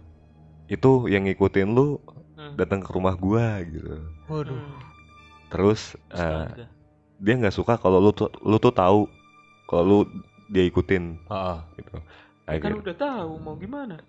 [0.68, 2.00] itu yang ngikutin lu
[2.32, 2.56] Hmm.
[2.56, 4.56] datang ke rumah gua gitu Waduh.
[5.46, 6.64] Terus eh, Astaga.
[7.18, 9.04] dia nggak suka kalau lu tuh lu tuh tahu
[9.68, 9.98] kalau lu
[10.48, 11.58] dia ikutin Heeh.
[11.76, 12.02] gitu kan
[12.48, 14.00] Akhir- udah tahu mau gimana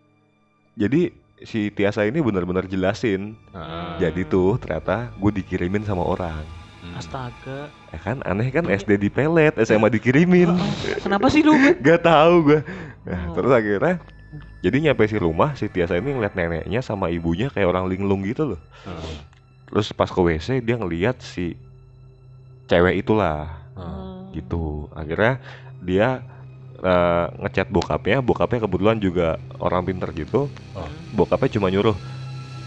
[0.74, 4.00] jadi si Tiasa ini benar-benar jelasin Heeh.
[4.00, 6.48] jadi tuh ternyata gue dikirimin sama orang
[6.84, 7.00] Hmm.
[7.00, 10.52] astaga ya kan aneh kan SD di pelet SMA dikirimin
[11.00, 11.56] kenapa sih lu?
[11.80, 12.60] Gak tahu gue.
[13.08, 13.40] Nah, Oh.
[13.40, 14.04] terus akhirnya
[14.60, 18.52] jadi nyampe si rumah si Tiasa ini ngeliat neneknya sama ibunya kayak orang linglung gitu
[18.56, 18.62] loh.
[18.84, 19.16] Heeh.
[19.72, 21.56] Terus pas ke WC dia ngeliat si
[22.68, 23.48] cewek itulah
[23.80, 24.44] Heeh.
[24.44, 24.92] gitu.
[24.92, 25.40] Akhirnya
[25.80, 26.08] dia
[26.84, 30.52] eh, ngechat bokapnya, bokapnya kebetulan juga orang pinter gitu.
[30.76, 30.90] Oh.
[31.16, 31.96] Bokapnya cuma nyuruh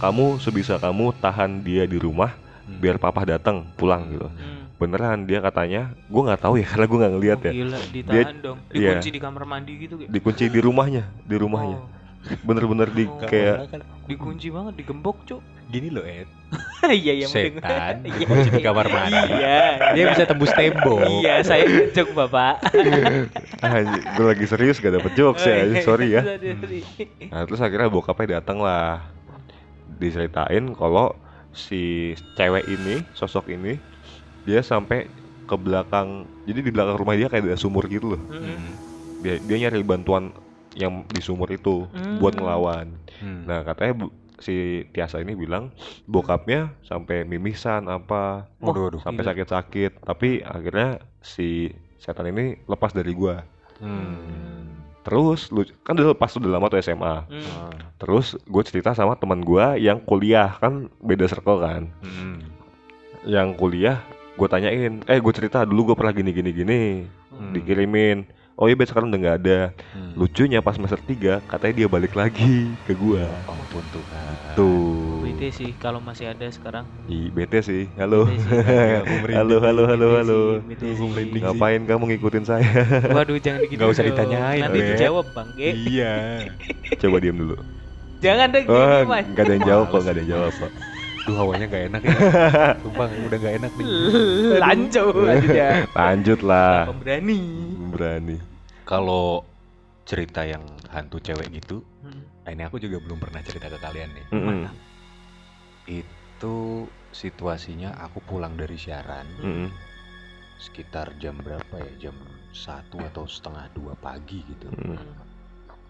[0.00, 2.32] kamu sebisa kamu tahan dia di rumah
[2.66, 2.78] Hmm.
[2.78, 4.26] biar papa datang pulang gitu.
[4.26, 4.66] Hmm.
[4.76, 7.52] Beneran dia katanya, gue nggak tahu ya karena gue nggak ngeliat Oh, ya.
[7.54, 8.90] gila ditahan dong iya.
[8.92, 11.78] dikunci di kamar mandi gitu kayak Dikunci di rumahnya, di rumahnya.
[11.78, 11.88] Oh,
[12.42, 13.22] Bener-bener di Oh.
[13.22, 13.70] kayak
[14.04, 16.26] dikunci banget digembok cuk gini loh Ed
[16.92, 18.18] iya iya setan Iya.
[18.18, 22.54] dikunci di kamar mandi iya dia bisa tembus tembok iya saya ngejok bapak
[23.58, 23.78] Ah,
[24.12, 26.22] gue lagi serius gak dapet jokes Oh, ya, iya, sorry ya.
[27.30, 29.06] Nah, terus akhirnya bokapnya datang lah,
[29.96, 31.14] diceritain kalau
[31.56, 33.80] si cewek ini, sosok ini,
[34.46, 35.08] dia sampai
[35.46, 38.22] ke belakang, jadi di belakang rumah dia kayak ada sumur gitu loh.
[38.30, 38.58] Mm-mm.
[39.24, 40.34] Dia, dia nyari bantuan
[40.76, 41.88] yang di sumur itu
[42.20, 42.40] buat Hmm.
[42.44, 42.86] ngelawan.
[43.22, 43.40] Hmm.
[43.48, 45.72] Nah katanya bu- si Tiasa ini bilang
[46.04, 49.00] bokapnya sampai mimisan apa, Waduh, waduh.
[49.00, 49.28] sampai gila.
[49.32, 53.40] sakit-sakit, tapi akhirnya si setan ini lepas dari gua.
[53.80, 54.55] Hmm.
[55.06, 57.30] Terus lu kan udah pas udah lama tuh SMA.
[57.30, 57.70] Hmm.
[58.02, 61.86] Terus gue cerita sama teman gua yang kuliah kan beda circle kan.
[62.02, 62.42] Hmm.
[63.22, 64.02] Yang kuliah
[64.34, 66.82] gue tanyain, eh gue cerita dulu gue pernah gini gini gini,
[67.30, 67.54] Hmm.
[67.54, 68.26] dikirimin.
[68.56, 69.58] Oh iya sekarang udah nggak ada.
[69.92, 70.16] Hmm.
[70.16, 73.28] Lucunya pas semester 3 katanya dia balik lagi ke gua.
[73.28, 74.32] Ya ampun Tuhan.
[74.56, 75.20] Tuh.
[75.28, 77.84] BT sih kalau masih ada sekarang Ih, bete sih.
[78.00, 78.24] Halo.
[78.24, 79.36] Bete sih.
[79.36, 80.40] Halo, halo, halo, BT halo.
[80.64, 80.82] BT.
[81.44, 82.64] Ngapain kamu ngikutin saya?
[83.16, 84.10] Waduh jangan gitu Nggak usah dong.
[84.16, 84.88] ditanyain, Nanti Bet.
[84.96, 85.70] dijawab bang Ge.
[85.76, 86.14] Iya.
[86.96, 87.56] Coba diam dulu.
[88.24, 90.72] Jangan deh Oh, nggak ada yang jawab kok, nggak ada yang jawab kok.
[91.26, 92.16] Duh hawanya gak enak ya.
[92.86, 93.86] Sumpah udah gak enak nih.
[94.62, 96.86] Lanjut lanjut ya Lanjut lah.
[96.86, 97.40] Pemberani
[97.90, 98.36] Berani.
[98.86, 99.42] Kalau
[100.06, 100.62] cerita yang
[100.94, 102.22] hantu cewek gitu, Hmm.
[102.46, 104.26] nah ini aku juga belum pernah cerita ke kalian nih.
[104.30, 104.70] Mm-mm.
[105.90, 109.68] Itu situasinya aku pulang dari siaran Mm-mm.
[110.62, 112.06] sekitar jam berapa ya?
[112.06, 112.14] Jam
[112.54, 114.70] satu atau setengah dua pagi gitu.
[114.70, 115.25] Mm-mm.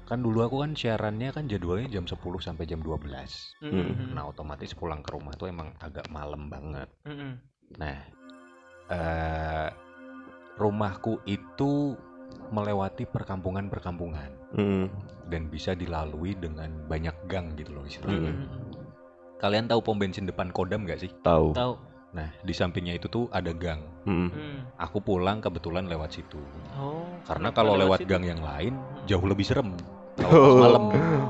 [0.06, 3.58] Kan dulu aku kan siarannya kan jadwalnya jam 10 sampai jam 12.
[3.66, 4.14] Hmm.
[4.14, 6.86] Nah, otomatis pulang ke rumah tuh emang agak malam banget.
[7.02, 7.42] Hmm.
[7.74, 7.98] Nah,
[8.86, 9.68] eh
[10.56, 11.98] rumahku itu
[12.50, 14.86] melewati perkampungan-perkampungan Mm-mm.
[15.28, 18.32] dan bisa dilalui dengan banyak gang gitu loh istilahnya.
[18.32, 18.86] Mm-mm.
[19.36, 21.10] Kalian tahu pom bensin depan Kodam nggak sih?
[21.20, 21.52] Tahu.
[21.52, 21.74] Tahu.
[22.16, 23.84] Nah, di sampingnya itu tuh ada gang.
[24.08, 24.32] Mm-mm.
[24.32, 24.58] Hmm.
[24.80, 26.40] Aku pulang kebetulan lewat situ.
[26.72, 27.04] Oh.
[27.28, 28.08] Karena kalau lewat situ?
[28.08, 28.72] gang yang lain
[29.04, 29.76] jauh lebih serem.
[30.16, 30.24] Oh.
[30.24, 30.82] Kalau malam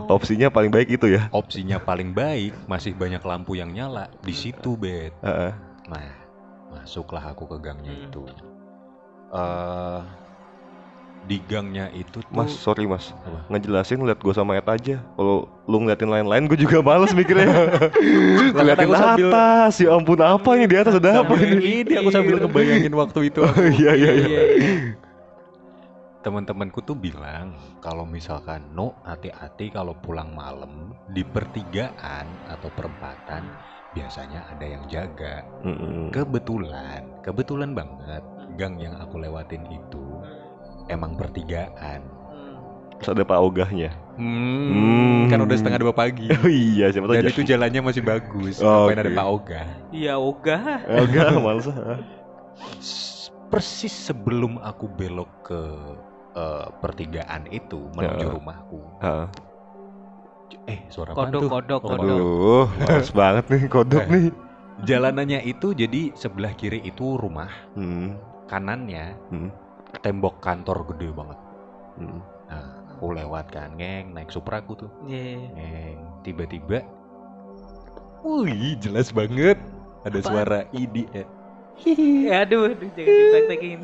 [0.06, 1.26] Opsinya paling baik itu ya.
[1.34, 5.10] opsinya paling baik masih banyak lampu yang nyala di situ, Bet.
[5.26, 5.50] Heeh.
[5.90, 6.06] Nah,
[6.70, 8.06] masuklah aku ke gangnya Hmm.
[8.06, 8.22] itu.
[9.26, 10.00] eh
[11.26, 13.50] di gangnya itu tuh Mas, sorry mas, Apa?
[13.50, 15.02] ngejelasin liat gue sama Ed aja.
[15.02, 17.50] Kalau lu ngeliatin lain-lain, gue juga males mikirnya.
[18.54, 21.82] ngeliatin aku sambil- atas, ya ampun apa ini di atas ada apa ini?
[21.82, 23.42] ini aku sambil ngebayangin waktu itu.
[23.42, 23.50] Oh
[23.82, 24.26] iya iya iya.
[24.30, 24.74] Iya, iya.
[26.22, 33.46] Teman-temanku tuh bilang kalau misalkan no hati-hati kalau pulang malam di pertigaan atau perempatan
[33.94, 35.46] biasanya ada yang jaga.
[35.62, 36.10] Mm-mm.
[36.10, 38.22] Kebetulan, kebetulan banget
[38.58, 40.06] gang yang aku lewatin itu
[40.86, 42.00] emang pertigaan.
[42.02, 42.96] Hmm.
[42.96, 43.90] Terus ada Pak Ogahnya.
[44.16, 45.20] Hmm, Hmm.
[45.28, 46.26] kan udah setengah dua pagi.
[46.38, 48.56] Oh iya, siapa tahu Dan jadi- itu jalannya masih bagus.
[48.58, 49.10] Oh, Ngapain ada.
[49.12, 49.62] Pak Oga?
[49.90, 50.62] Iya ogah.
[50.98, 51.66] Ogah males.
[51.68, 52.00] ah.
[52.78, 55.60] S- Persis sebelum aku belok ke
[56.34, 58.32] eh, pertigaan itu menuju Ya.
[58.32, 58.80] rumahku.
[58.98, 59.30] Ah.
[60.64, 61.50] Eh, suara Kodok, tuh?
[61.50, 62.10] kodok, Oh, kodok.
[62.10, 64.08] Aduh, males banget nih kodok Eh.
[64.08, 64.24] nih.
[64.78, 68.18] Jalanannya itu jadi sebelah kiri itu rumah, Hmm.
[68.44, 69.48] kanannya Hmm.
[70.02, 71.38] Tembok kantor gede banget.
[71.96, 72.20] Hmm.
[72.46, 74.90] Nah, aku lewat kan, ngeng, naik Supra aku tuh.
[75.06, 75.40] Iya.
[75.54, 76.82] Ngeng, tiba-tiba
[78.26, 79.54] Wih, jelas banget.
[80.02, 80.26] Ada Apaan?
[80.26, 81.22] suara IDE.
[81.78, 82.26] Hihi.
[82.32, 83.80] Aduh, aduh, jangan dipraktekin.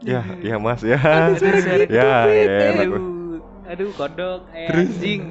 [0.00, 0.96] Ya, ya Mas ya.
[0.96, 2.86] Aduh, suara Ya, ya, enak.
[2.86, 3.04] aduh,
[3.66, 4.86] aduh kodok eh, Terus?
[4.94, 5.22] anjing.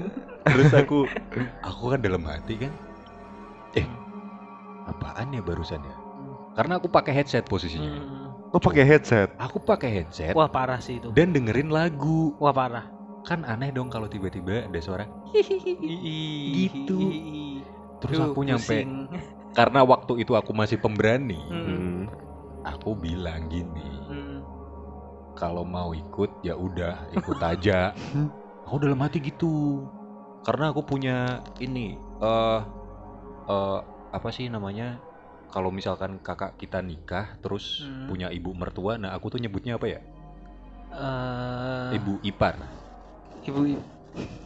[0.43, 0.99] Terus aku
[1.67, 2.73] aku kan dalam hati kan
[3.77, 3.85] eh
[4.89, 5.95] apaan ya barusan ya?
[6.57, 7.87] Karena aku pakai headset posisinya.
[7.87, 8.18] Hmm.
[8.49, 9.29] Lo pakai headset.
[9.38, 11.13] Aku pakai headset Wah parah sih itu.
[11.13, 12.33] dan dengerin lagu.
[12.41, 12.89] Wah parah.
[13.21, 15.05] Kan aneh dong kalau tiba-tiba ada suara
[16.49, 16.97] gitu.
[17.99, 18.88] Terus aku nyampe
[19.57, 21.38] karena waktu itu aku masih pemberani.
[21.49, 22.09] Hmm.
[22.59, 24.43] Aku bilang gini, Hmm.
[25.31, 27.95] kalau mau ikut ya udah ikut aja.
[28.67, 29.85] aku dalam hati gitu.
[30.43, 32.59] Karena aku punya ini eh
[33.47, 34.99] eh, apa sih namanya?
[35.49, 38.05] Kalau misalkan kakak kita nikah terus Hmm.
[38.05, 39.99] punya ibu mertua, nah aku tuh nyebutnya apa ya?
[40.89, 42.55] Eh, Ibu ipar.
[43.41, 43.62] ibu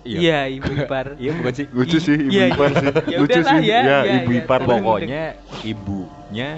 [0.03, 0.19] Iya.
[0.19, 1.15] Iya, ibu ipar.
[1.23, 1.65] Iya bukan sih?
[1.71, 2.87] Lucu sih ibu Iya, ipar sih.
[3.07, 3.59] Ya Lucu sih.
[3.63, 4.39] ya, Ya, ya, ibu ya.
[4.43, 4.79] ipar pokoknya.
[4.79, 5.23] Pokoknya
[5.63, 6.49] ibunya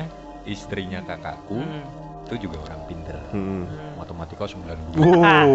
[0.45, 1.85] istrinya kakakku Hmm.
[2.25, 3.17] itu juga orang pinter.
[3.29, 3.65] Hmm.
[3.97, 4.97] Matematika 92.
[4.97, 5.53] Wow.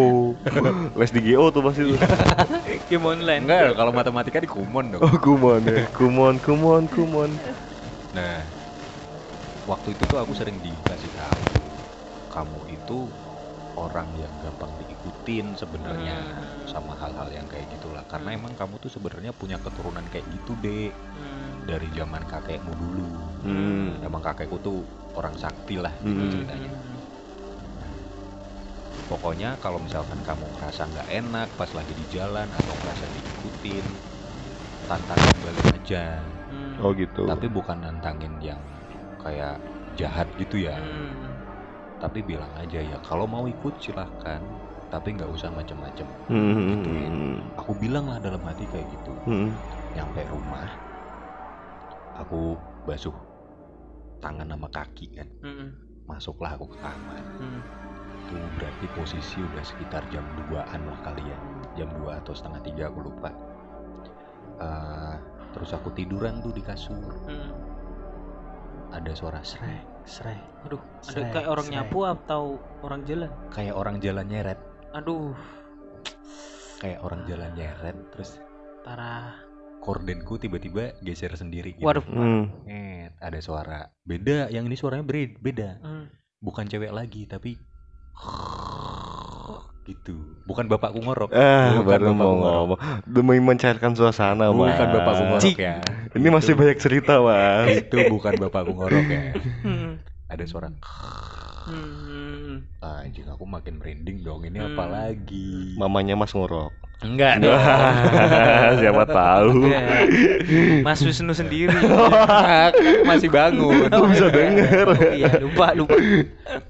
[0.99, 1.99] Les di GO tuh pasti tuh.
[2.91, 3.43] Game online.
[3.43, 5.03] Enggak, kalau matematika di Kumon dong.
[5.03, 5.87] Oh, kumon ya.
[5.91, 7.31] Kumon, kumon, kumon.
[8.11, 8.43] Nah,
[9.69, 11.85] waktu itu tuh aku sering dikasih tahu
[12.31, 13.11] kamu itu
[13.71, 16.67] orang yang gampang diikutin sebenarnya Hmm.
[16.67, 18.03] sama hal-hal yang kayak gitulah.
[18.03, 21.63] Karena emang kamu tuh sebenarnya punya keturunan kayak gitu deh Hmm.
[21.67, 23.05] dari zaman kakekmu dulu.
[23.47, 24.03] Hmm.
[24.03, 24.83] Emang kakekku tuh
[25.15, 26.31] orang sakti lah gitu Hmm.
[26.31, 26.71] ceritanya.
[29.07, 33.85] Pokoknya kalau misalkan kamu ngerasa nggak enak pas lagi di jalan atau ngerasa diikutin,
[34.87, 36.05] tantangin balik aja.
[36.47, 36.79] Hmm.
[36.79, 37.27] Oh gitu.
[37.27, 38.59] Tapi bukan nantangin yang
[39.21, 39.61] kayak
[39.95, 40.77] jahat gitu ya.
[40.77, 41.37] Hmm.
[42.01, 44.41] Tapi bilang aja ya kalau mau ikut silahkan,
[44.89, 46.07] tapi nggak usah macem-macem.
[46.27, 46.81] Hmm.
[46.81, 47.15] Gituin.
[47.61, 49.13] Aku bilang lah dalam hati kayak gitu.
[49.29, 49.49] Hmm.
[49.93, 50.67] Nyampe rumah,
[52.17, 53.15] aku basuh
[54.19, 55.29] tangan sama kaki kan.
[55.45, 55.67] Hmm.
[56.09, 57.23] Masuklah aku ke kamar.
[57.39, 57.61] Hmm.
[58.21, 61.39] Itu berarti posisi udah sekitar jam 2an lah kali ya.
[61.77, 63.31] Jam 2 atau setengah tiga aku lupa.
[64.61, 65.15] Eh,
[65.51, 67.15] terus aku tiduran tuh di kasur.
[67.25, 67.49] Hmm.
[68.91, 70.41] Ada suara srek, srek.
[70.61, 71.73] Aduh, ada kayak orang srek.
[71.73, 72.43] nyapu atau
[72.81, 73.29] orang jalan.
[73.49, 74.59] Kayak orang jalan nyeret.
[74.91, 75.31] Aduh,
[76.77, 77.97] Kayak orang jalan nyeret.
[78.11, 78.31] Terus
[78.81, 79.37] parah.
[79.81, 81.81] kordenku tiba-tiba geser sendiri gitu.
[81.81, 82.05] Waduh.
[82.05, 82.53] Hmm.
[83.17, 83.89] Ada suara.
[83.99, 85.39] Beda, yang ini suaranya beda.
[85.39, 85.69] beda.
[85.81, 86.05] Hmm.
[86.37, 87.57] Bukan cewek lagi, tapi
[89.81, 90.13] gitu.
[90.45, 91.33] Bukan bapakku ngorok.
[91.33, 92.37] Ah, Bukan baru mau ngorok.
[92.37, 94.53] ngomong demi mencairkan suasana.
[94.53, 95.57] Bukan bapakku ngorok Cik.
[95.57, 95.81] ya.
[96.11, 97.87] Ini masih banyak cerita, Mas.
[97.87, 99.23] Itu bukan bapakku ngorok ya.
[99.63, 99.95] Hmm.
[100.27, 100.67] Ada suara.
[101.61, 102.67] Hmm.
[102.79, 104.43] Ah, Anjing aku makin merinding dong.
[104.43, 104.69] Ini Hmm.
[104.73, 105.77] apa lagi?
[105.77, 106.73] Mamanya Mas ngorok.
[107.01, 107.57] Enggak dong.
[108.77, 109.71] Siapa tahu.
[110.81, 111.73] Mas Wisnu sendiri.
[113.09, 113.87] Masih bangun.
[113.87, 114.85] Aku bisa denger.
[114.85, 115.95] Oh, iya, lupa, lupa.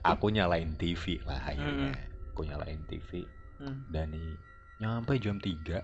[0.05, 1.49] Aku nyalain TV lah Hmm.
[1.49, 1.91] akhirnya.
[2.31, 3.25] Aku nyalain TV.
[3.57, 3.85] Hmm.
[3.87, 4.37] Dani
[4.77, 5.81] nyampe jam 3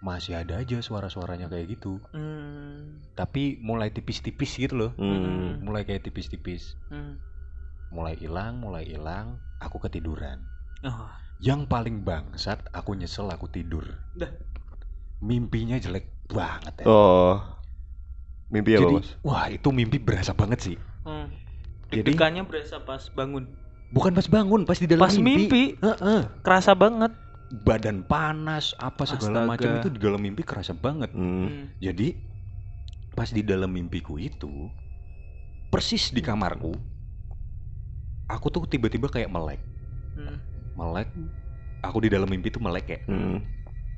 [0.00, 3.00] masih ada aja suara-suaranya kayak gitu Hmm.
[3.12, 5.60] tapi mulai tipis-tipis gitu loh Hmm.
[5.60, 7.20] mulai kayak tipis-tipis Hmm.
[7.88, 10.40] mulai hilang mulai hilang aku ketiduran
[10.80, 11.08] Oh.
[11.38, 14.30] yang paling bangsat aku nyesel aku tidur Dah.
[15.18, 17.36] mimpinya jelek banget ya Oh.
[18.48, 19.10] Mimpi apa, jadi Mas?
[19.20, 21.28] wah itu mimpi berasa banget sih Hmm.
[21.90, 22.14] Jadi-
[22.44, 23.44] berasa pas bangun.
[23.90, 26.22] bukan pas bangun pas di dalam Pas mimpi, Heeh.
[26.40, 27.10] kerasa banget.
[27.52, 29.50] Badan panas apa segala Astaga.
[29.50, 31.26] macam itu di dalam mimpi kerasa banget Hmm.
[31.42, 31.64] Hmm.
[31.76, 32.14] Jadi
[33.10, 34.70] pas di dalam mimpiku itu
[35.66, 36.70] persis di kamarku
[38.26, 39.58] aku tuh tiba-tiba kayak melek,
[40.14, 40.38] Hmm.
[40.74, 41.10] melek.
[41.80, 43.42] Aku di dalam mimpi tuh melek kayak Hmm.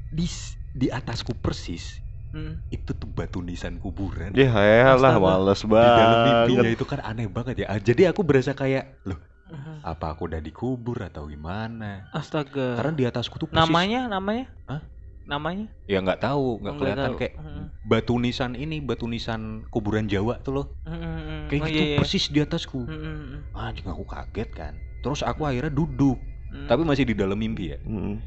[0.08, 0.24] di
[0.72, 2.56] di atasku persis Hmm.
[2.66, 4.32] itu tuh batu nisan kuburan.
[4.32, 4.48] Ya
[4.88, 5.20] Astaga.
[5.20, 6.76] males Di dalam mimpinya banget.
[6.80, 7.76] itu kan aneh banget ya.
[7.76, 9.20] Jadi aku berasa kayak loh
[9.52, 9.78] Hmm.
[9.84, 12.08] apa aku udah dikubur atau gimana?
[12.10, 12.74] Astaga.
[12.74, 14.48] Karena di atasku tuh persis namanya, namanya?
[14.64, 14.80] Hah?
[15.22, 15.70] Namanya?
[15.86, 17.16] ya nggak tahu nggak kelihatan tahu.
[17.16, 17.64] kayak Hmm.
[17.84, 21.46] batu nisan ini batu nisan kuburan Jawa tuh loh hmm.
[21.46, 21.98] kayak Oh, gitu iya, iya.
[22.02, 22.82] persis di atasku.
[22.82, 23.46] Hmm.
[23.54, 26.18] anjing aku kaget kan terus aku akhirnya duduk
[26.50, 26.66] Hmm.
[26.66, 28.18] tapi masih di dalam mimpi ya Hmm.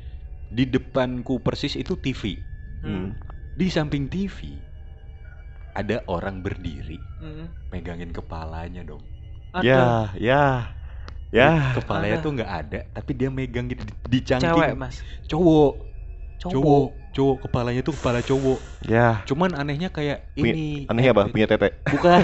[0.48, 2.40] di depanku persis itu TV
[2.80, 3.12] Hmm.
[3.54, 4.56] di samping TV
[5.76, 7.52] ada orang berdiri Hmm.
[7.70, 9.04] megangin kepalanya dong
[9.52, 9.84] Ada Ya,
[10.16, 10.44] ya.
[11.36, 11.76] Ya.
[11.76, 12.24] kepalanya ada.
[12.24, 15.04] tuh nggak ada tapi dia megang gitu di, di cewek, Mas.
[15.28, 15.74] cowok
[16.40, 16.52] Cowok.
[16.56, 19.20] cowok cowok kepalanya tuh kepala cowok Ya.
[19.24, 21.28] cuman anehnya kayak ini Aneh apa?
[21.28, 21.76] Punya tete.
[21.86, 22.20] bukan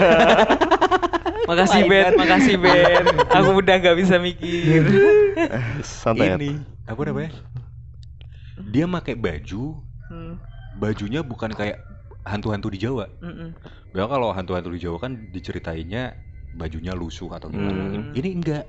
[1.42, 3.02] Makasih Ben, makasih Ben.
[3.36, 4.86] Aku udah gak bisa mikir.
[5.82, 6.38] Santai ya.
[6.38, 7.34] ini apa namanya
[8.62, 10.36] dia pakai baju Hmm.
[10.76, 11.80] bajunya bukan kayak
[12.22, 13.08] hantu-hantu di Jawa.
[13.90, 16.14] Ya kalau hantu-hantu di Jawa kan diceritainnya
[16.52, 17.90] bajunya lusuh atau gimana.
[17.90, 18.12] Hmm.
[18.12, 18.64] Ini enggak.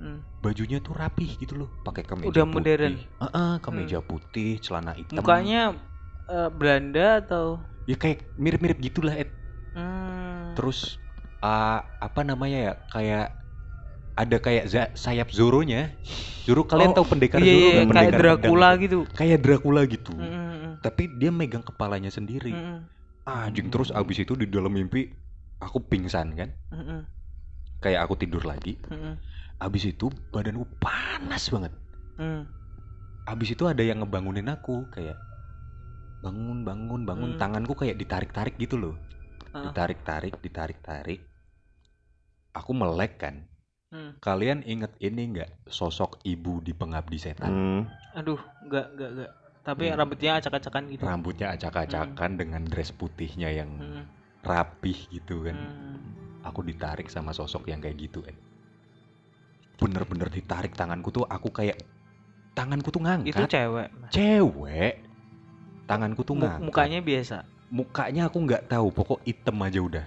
[0.00, 0.24] Hmm.
[0.44, 2.56] bajunya tuh rapih gitu loh pakai kemeja Udah putih.
[2.56, 2.94] modern.
[3.22, 5.20] Heeh, kemeja putih celana hitam.
[5.20, 5.62] Mukanya
[6.30, 7.46] eh, Belanda atau?
[7.88, 9.30] Ya kayak mirip-mirip gitulah Ed.
[9.74, 10.54] Hmm.
[10.56, 11.00] terus
[11.42, 13.24] ah, apa namanya ya kayak
[14.18, 15.94] ada kayak za- sayap Zoronya.
[16.46, 18.98] Zoro kalian Oh, tahu pendekar iya, Zoro iya, kayak Pendekar pedang Dracula gitu.
[19.06, 19.16] gitu.
[19.18, 20.14] kayak Dracula gitu.
[20.16, 20.30] Hmm,
[20.62, 22.52] hmm, tapi dia megang kepalanya sendiri.
[22.52, 22.78] Hmm, hmm,
[23.28, 25.08] anjing terus abis itu di dalam mimpi
[25.60, 26.50] aku pingsan kan?
[26.70, 27.00] Hmm, hmm,
[27.82, 28.76] kayak aku tidur lagi.
[28.88, 29.14] Hmm, hmm,
[29.60, 31.72] abis itu badanku panas banget
[32.16, 32.42] hmm.
[33.28, 35.20] abis itu ada yang ngebangunin aku kayak
[36.20, 37.40] bangun bangun bangun Hmm.
[37.40, 38.96] tanganku kayak ditarik tarik gitu loh
[39.52, 39.68] Ah.
[39.68, 41.20] ditarik tarik ditarik tarik
[42.52, 43.36] aku melek kan
[43.90, 44.14] Hmm.
[44.22, 47.82] kalian inget ini nggak sosok ibu di pengabdi setan Hmm.
[48.12, 49.30] Aduh, enggak, enggak, enggak.
[49.60, 49.96] Tapi Hmm.
[49.98, 51.02] rambutnya acak-acakan gitu.
[51.04, 54.04] rambutnya acak-acakan dengan dress putihnya yang Hmm,
[54.40, 56.42] rapih gitu kan hmm.
[56.42, 58.38] aku ditarik sama sosok yang kayak gitu Ed.
[59.80, 61.80] Bener-bener ditarik tanganku tuh aku kayak
[62.52, 63.32] tanganku tuh ngangkat.
[63.32, 63.88] Itu cewek.
[64.12, 64.94] Cewek?
[65.88, 66.60] Tanganku tuh ngangkat.
[66.62, 67.36] mukanya biasa.
[67.70, 70.06] mukanya aku nggak tahu pokok item aja udah.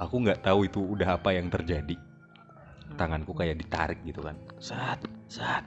[0.00, 1.96] Aku nggak tahu itu udah apa yang terjadi.
[1.96, 2.94] Hmm.
[2.94, 4.38] tanganku kayak ditarik gitu kan.
[4.62, 5.66] Saat saat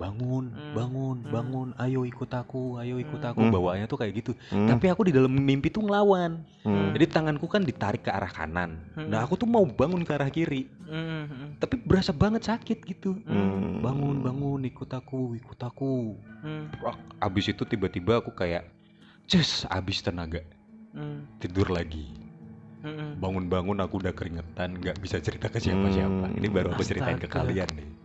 [0.00, 0.72] bangun Hmm.
[0.72, 1.28] bangun Hmm.
[1.28, 3.30] bangun ayo ikut aku ayo ikut Hmm.
[3.36, 3.52] aku Hmm.
[3.52, 4.64] bawaannya tuh kayak gitu Hmm.
[4.64, 6.96] tapi aku di dalam mimpi tuh ngelawan Hmm.
[6.96, 9.12] jadi tanganku kan ditarik ke arah kanan Hmm.
[9.12, 13.20] nah aku tuh mau bangun ke arah kiri Hmm, hmm, tapi berasa banget sakit gitu
[13.28, 13.84] Hmm.
[13.84, 16.72] bangun bangun ikut aku ikut aku hmm,
[17.20, 18.64] abis itu tiba-tiba aku kayak
[19.28, 20.40] Cus, abis tenaga
[20.96, 22.08] hmm, tidur lagi
[22.82, 23.20] hmm.
[23.20, 26.38] bangun-bangun aku udah keringetan nggak bisa cerita ke siapa-siapa Hmm.
[26.40, 27.99] ini baru aku ceritain ke kalian nih.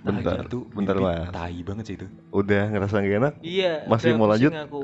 [0.00, 1.28] Bentar, itu bentar, Mas.
[1.34, 3.34] tai banget sih itu Udah ngerasa gak enak?
[3.44, 3.72] Iya.
[3.84, 4.52] Masih mau lanjut?
[4.54, 4.82] Aku.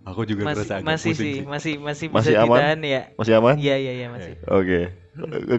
[0.00, 2.58] aku juga Masih, ngerasa agak masih pusing sih, sih masih masih Masih bisa aman?
[2.58, 3.02] ditahan ya.
[3.20, 3.54] Masih aman?
[3.60, 4.32] Iya iya iya masih.
[4.48, 4.80] Oke.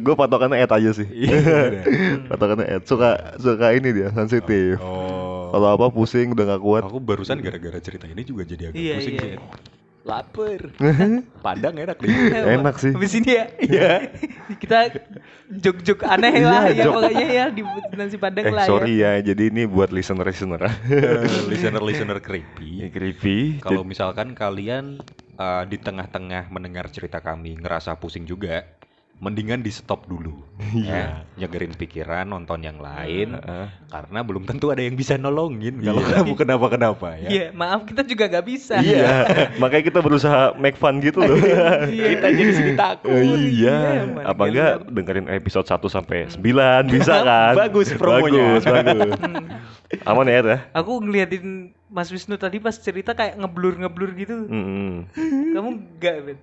[0.01, 1.07] Gue patokannya Ed aja sih.
[1.07, 1.84] Iya, udah.
[1.86, 2.21] Hmm.
[2.27, 2.84] Patokannya Ed.
[2.89, 4.82] Suka suka ini dia sensitif.
[4.82, 6.82] oh Kalau apa pusing udah gak kuat.
[6.88, 9.21] aku barusan gara-gara cerita ini juga jadi agak Iya, pusing iya.
[9.21, 9.32] sih
[10.02, 10.74] lapar
[11.45, 12.10] padang enak deh
[12.58, 12.89] Enak sih.
[12.89, 13.45] Habis ini ya.
[13.62, 13.91] Iya.
[14.62, 14.89] Kita
[15.47, 16.93] jok-jok aneh Iya, lah ya jok.
[16.97, 17.62] pokoknya ya di
[17.93, 19.22] nasi padang Eh lah sorry ya.
[19.22, 20.62] Jadi ini buat listener listener.
[21.45, 23.62] listener listener creepy Creepy.
[23.62, 25.06] Kalau misalkan kalian
[25.38, 28.66] uh, di tengah-tengah mendengar cerita kami ngerasa pusing juga,
[29.22, 30.34] mendingan di stop dulu.
[30.72, 30.88] Iya.
[30.88, 31.05] Ya,
[31.36, 33.65] nyegerin pikiran, nonton yang lain, Heeh.
[33.89, 36.22] karena belum tentu ada yang bisa nolongin kalau Iya.
[36.22, 37.28] kamu kenapa-kenapa ya.
[37.28, 38.80] Iya, maaf kita juga gak bisa.
[38.80, 39.26] Iya.
[39.61, 41.36] Makanya kita berusaha make fun gitu loh.
[41.36, 42.07] Iya.
[42.15, 43.09] Kita jadi sedih takut.
[43.11, 43.78] Eh, Iya, iya.
[44.07, 47.53] man, Apa enggak dengerin episode 1 sampai 9 bisa kan?
[47.57, 48.57] Bagus promonya.
[48.57, 49.11] Bagus, bagus.
[49.19, 49.45] Hmm.
[50.07, 50.57] Aman ya, Ed, ya?
[50.72, 51.45] Aku ngeliatin
[51.91, 54.47] Mas Wisnu tadi pas cerita kayak ngeblur-ngeblur gitu.
[54.47, 55.11] Mm-mm.
[55.51, 56.38] Kamu enggak, Bet?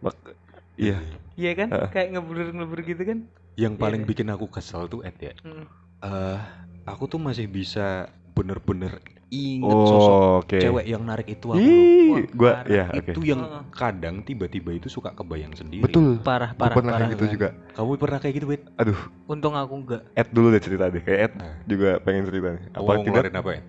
[0.79, 0.99] Iya.
[1.35, 1.68] Iya kan?
[1.74, 1.89] Heeh.
[1.91, 3.18] Kayak ngeblur-ngeblur gitu kan?
[3.59, 4.09] Yang paling Iya.
[4.09, 5.35] bikin aku kesel tuh Ed ya.
[5.43, 5.66] Hmm.
[5.99, 6.39] eh,
[6.87, 10.55] aku tuh masih bisa bener-bener inget sosok Oh, oke.
[10.57, 11.59] cewek yang narik itu aku
[12.07, 13.11] Wah, gua ya oke.
[13.11, 13.43] Itu yang
[13.74, 15.91] kadang tiba-tiba itu suka kebayang sendiri.
[15.91, 16.22] Betul.
[16.22, 17.01] Parah, Gua parah, pernah parah.
[17.03, 17.35] kayak gitu kan?
[17.35, 17.49] juga.
[17.74, 18.62] Kamu pernah kayak gitu, Bet?
[18.79, 20.03] Aduh, Untung aku enggak.
[20.14, 21.03] Ed dulu deh cerita deh.
[21.03, 21.55] Kayak Ed Nah.
[21.66, 22.64] juga pengen cerita nih.
[22.70, 23.22] Apa Apa tidak?
[23.35, 23.62] apa ya?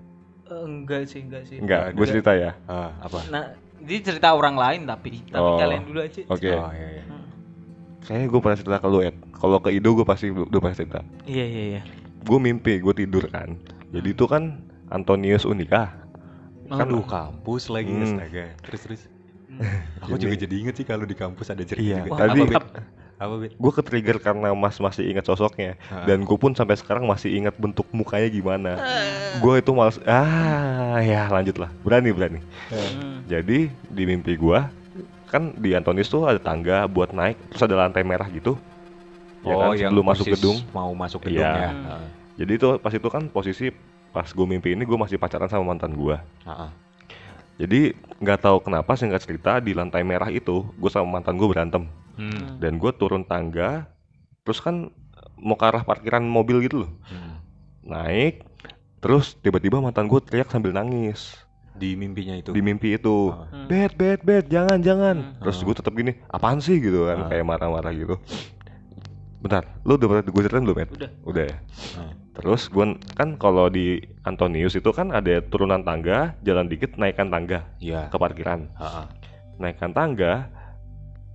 [0.49, 1.57] Eh, enggak sih, enggak sih.
[1.57, 2.51] Enggak, Nggak gue cerita ya.
[2.70, 3.20] Ah, apa?
[3.28, 3.43] Nah,
[3.80, 6.22] ini cerita orang lain tapi tapi Oh, kalian dulu aja.
[6.26, 6.50] Oke.
[6.52, 7.04] Oh, iya, iya.
[7.04, 7.24] Hmm.
[8.02, 9.16] Kayaknya gue pernah cerita ke lu, Ed.
[9.32, 11.00] Kalau ke Ido gue pasti udah pernah cerita.
[11.24, 11.82] Iya, iya, iya.
[12.20, 13.56] Gue mimpi, gue tidur kan.
[13.90, 15.94] Jadi itu kan Antonius Unika.
[16.68, 18.04] Kan lu kampus lagi Hmm.
[18.04, 18.46] astaga.
[18.62, 19.02] Terus terus.
[19.48, 19.66] Hmm.
[20.02, 22.10] Aku Ini- juga jadi inget sih kalau di kampus ada cerita Iya, juga.
[22.12, 22.54] Wah, tadi-
[23.20, 23.51] apa?
[23.51, 25.76] Gue ke-trigger karena Mas masih ingat sosoknya.
[25.91, 26.07] Ah.
[26.07, 28.72] Dan gue pun sampai sekarang masih ingat bentuk mukanya gimana.
[29.43, 29.99] Gue itu males.
[30.07, 31.67] Ah, ya lanjut lah.
[31.84, 32.39] Berani, berani.
[32.72, 33.28] Hmm.
[33.28, 34.72] Jadi di mimpi gua
[35.30, 38.57] kan di Antonius tuh ada tangga buat naik, terus ada lantai merah gitu.
[39.45, 40.57] Ya kan, sebelum masuk gedung.
[40.74, 41.30] Mau masuk Iya.
[41.30, 41.70] gedungnya.
[41.70, 42.07] Hmm.
[42.39, 43.70] Jadi itu pas itu kan posisi
[44.09, 46.24] pas gue mimpi ini gue masih pacaran sama mantan gua.
[46.47, 46.72] Ah, ah.
[47.59, 47.91] Jadi
[48.24, 51.84] nggak tahu kenapa singkat cerita di lantai merah itu gue sama mantan gue berantem
[52.20, 52.59] Hmm.
[52.59, 53.88] dan gue turun tangga,
[54.43, 54.91] terus kan
[55.36, 57.39] mau ke arah parkiran mobil gitu loh, Hmm.
[57.82, 58.43] naik,
[58.99, 61.39] terus tiba-tiba mantan gue teriak sambil nangis
[61.72, 62.51] Di mimpinya itu.
[62.51, 63.32] di mimpi itu.
[63.32, 63.47] Ah.
[63.47, 63.67] Hmm.
[63.67, 65.15] Bet, bet, bet, jangan, jangan.
[65.15, 65.39] Hmm.
[65.39, 65.63] Terus Ah.
[65.63, 67.28] gue tetap gini, apaan sih gitu kan, Ah.
[67.28, 68.20] kayak marah-marah gitu.
[69.39, 70.89] Bentar, lu udah pernah gue ceritain belum, Bet?
[70.91, 71.09] Udah.
[71.24, 71.57] Udah ya.
[71.95, 72.11] Ah.
[72.36, 77.63] Terus gue kan kalau di Antonius itu kan ada turunan tangga, jalan dikit naikkan tangga
[77.80, 78.11] Iya.
[78.11, 78.67] ke parkiran.
[78.76, 79.05] Ah, ah.
[79.55, 80.51] Naikkan tangga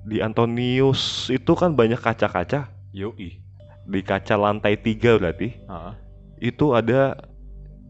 [0.05, 2.69] di Antonius itu kan banyak kaca-kaca.
[2.93, 3.41] Yoi.
[3.85, 5.93] Di kaca lantai tiga berarti ah.
[6.39, 7.17] itu ada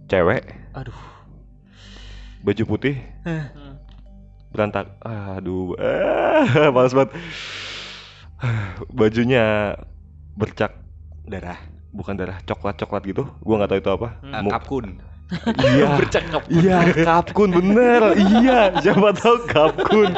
[0.04, 0.42] cewek
[0.72, 0.94] Aduh.
[2.40, 3.78] baju putih Hmm.
[4.50, 4.90] berantak.
[5.00, 7.10] Aduh, ah, males banget.
[8.88, 9.74] Bajunya
[10.34, 10.74] bercak
[11.24, 11.56] Darah.
[11.88, 14.34] bukan darah coklat coklat gitu gua nggak tahu itu apa Hmm.
[14.34, 14.86] Ah, kapkun.
[15.64, 16.42] iya Bercakap.
[16.50, 20.10] iya kapkun bener iya siapa tahu kapkun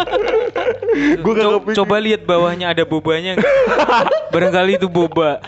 [1.25, 1.77] gua gak Co- kepikir.
[1.77, 3.55] coba lihat bawahnya ada bobanya nggak?
[4.33, 5.39] barangkali itu boba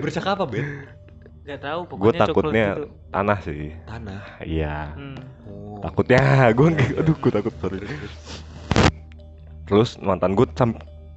[0.00, 0.66] Bercakap apa, Ben?
[1.44, 2.84] nggak tahu gue pokoknya coklat takutnya gitu.
[3.10, 4.20] tanah sih Tanah.
[4.40, 5.18] iya Hmm.
[5.44, 5.76] Oh.
[5.78, 6.20] takutnya
[6.50, 7.78] gue aduh gue takut sorry
[9.64, 10.48] terus mantan gue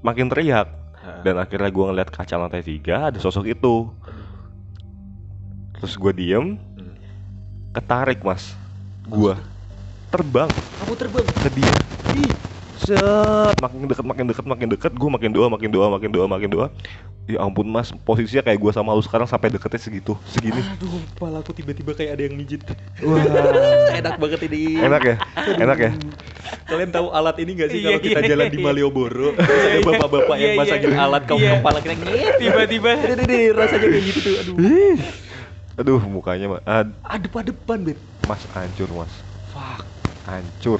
[0.01, 0.67] makin teriak
[1.23, 3.87] dan akhirnya gue ngeliat kaca lantai tiga ada sosok itu
[5.73, 6.91] terus gue diem Hmm.
[7.71, 8.51] ketarik mas
[9.05, 9.31] gue
[10.07, 10.49] terbang.
[10.79, 11.25] Kamu terbang.
[11.27, 11.73] ke dia.
[12.15, 12.31] Ih,
[12.73, 13.55] set.
[13.59, 14.91] Makin deket makin deket makin deket.
[14.95, 16.67] Gue makin doa makin doa makin doa makin doa
[17.27, 17.91] ya ampun mas.
[17.91, 20.63] Posisinya kayak gue sama lu sekarang sampai deketnya segitu segini.
[20.63, 22.63] Aduh, kepalaku tiba-tiba kayak ada yang mijit.
[23.03, 23.19] wah.
[23.99, 24.79] Enak banget ini.
[24.79, 25.15] enak ya?
[25.59, 25.91] Enak ya?
[26.67, 28.65] Kalian tahu alat ini gak sih Iya, kalau kita iya, jalan di iya.
[28.65, 29.29] Malioboro?
[29.35, 31.95] Ada bapak-bapak yang masangin alat ke kepala kita.
[31.99, 32.33] Ngit.
[32.39, 32.91] tiba-tiba.
[32.95, 34.35] Deh, deh, deh, rasanya kayak gitu tuh.
[34.39, 34.95] Aduh.
[35.77, 37.93] Aduh mukanya mah ad- Adep-adepan,
[38.25, 39.13] mas hancur mas.
[39.53, 39.96] Fuck.
[40.27, 40.79] Hancur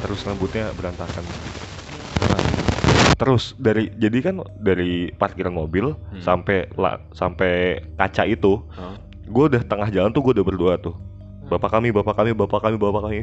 [0.00, 1.24] terus rambutnya berantakan
[3.14, 6.18] terus dari jadi kan dari parkiran mobil Hmm.
[6.20, 7.52] sampai la, sampai
[7.94, 8.98] kaca itu Hah?
[9.24, 10.94] gue udah tengah jalan tuh gue udah berdoa tuh
[11.46, 13.18] bapak kami bapak kami bapak kami bapak kami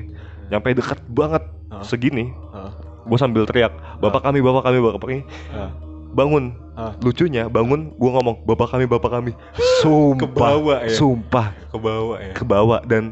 [0.48, 1.84] nyampe dekat banget Hah?
[1.84, 2.72] segini Hah?
[3.04, 5.18] gue sambil teriak bapak kami bapak kami bapak kami
[5.52, 5.70] Hah?
[6.12, 6.96] bangun Hah?
[6.98, 9.32] lucunya bangun gue ngomong bapak kami bapak kami
[9.84, 10.96] sumpah Kebawa ya?
[10.96, 12.32] sumpah Ke bawah ya.
[12.32, 13.12] ke bawah dan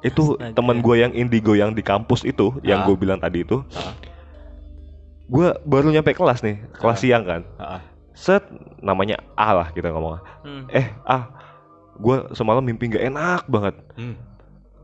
[0.00, 0.54] itu Astaga.
[0.54, 2.86] teman gue yang indigo yang di kampus itu yang Ah.
[2.86, 3.92] gue bilang tadi itu Ah.
[5.26, 7.00] gue baru nyampe kelas nih kelas Ah.
[7.00, 7.80] siang kan Ah.
[8.12, 8.42] set
[8.78, 10.64] namanya A lah kita ngomong Hmm.
[10.68, 11.28] eh A
[11.94, 14.16] gue semalam mimpi nggak enak banget Hmm.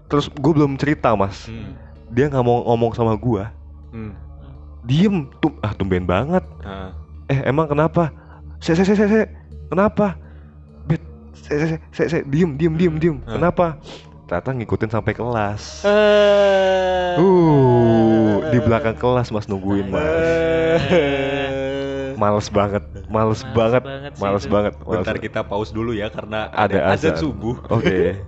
[0.06, 1.74] terus gue belum cerita mas Hmm.
[2.08, 3.42] dia nggak mau ngomong sama gue
[3.90, 4.12] Hmm.
[4.82, 6.92] diem tum ah tumben banget Ah.
[7.26, 8.12] eh emang kenapa
[8.58, 9.20] se se se se, se.
[9.66, 10.14] kenapa
[10.86, 11.02] bet
[11.34, 12.18] se se se se, se.
[12.22, 13.34] diem diem diem diem Ah.
[13.34, 13.80] kenapa
[14.26, 17.14] ternyata ngikutin sampai kelas Eh.
[17.16, 22.10] uh di belakang kelas mas nungguin mas Eh.
[22.16, 24.50] males banget males, Males banget banget males itu.
[24.50, 25.22] banget males Bentar banget.
[25.22, 27.22] kita pause dulu ya karena Ada ada, azan azan.
[27.22, 27.56] subuh.
[27.68, 28.18] oke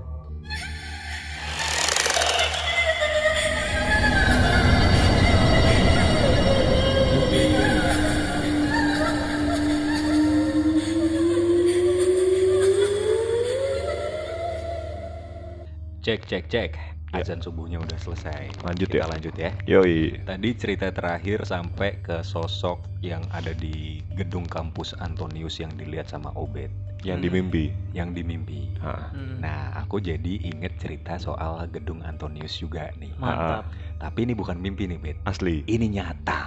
[16.08, 16.70] Cek cek cek.
[17.12, 17.20] Ya.
[17.20, 18.48] Azan subuhnya udah selesai.
[18.64, 19.12] Lanjut kita ya.
[19.12, 19.52] lanjut ya.
[19.68, 26.08] yoi Tadi cerita terakhir sampai ke sosok yang ada di gedung kampus Antonius yang dilihat
[26.08, 26.72] sama Obed
[27.04, 27.24] yang Hmm.
[27.24, 28.72] di mimpi yang di mimpi.
[28.80, 29.36] Ah, Hmm.
[29.36, 33.12] Nah, aku jadi inget cerita soal gedung Antonius juga nih.
[33.20, 33.68] mantap
[34.00, 35.16] Tapi ini bukan mimpi nih, Bet.
[35.28, 36.40] asli Ini nyata.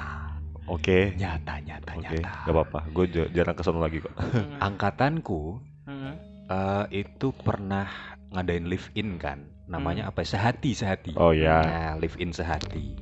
[0.66, 2.34] oke Nyata, nyata, oke nyata.
[2.50, 4.58] gak apa-apa gue jarang ke sana lagi kok Hmm.
[4.58, 6.18] Angkatanku Hmm.
[6.50, 9.48] eh, itu pernah ngadain live in kan.
[9.68, 10.24] Namanya apa?
[10.24, 11.16] Sehati, sehati.
[11.16, 12.96] oh ya Nah, live in sehati.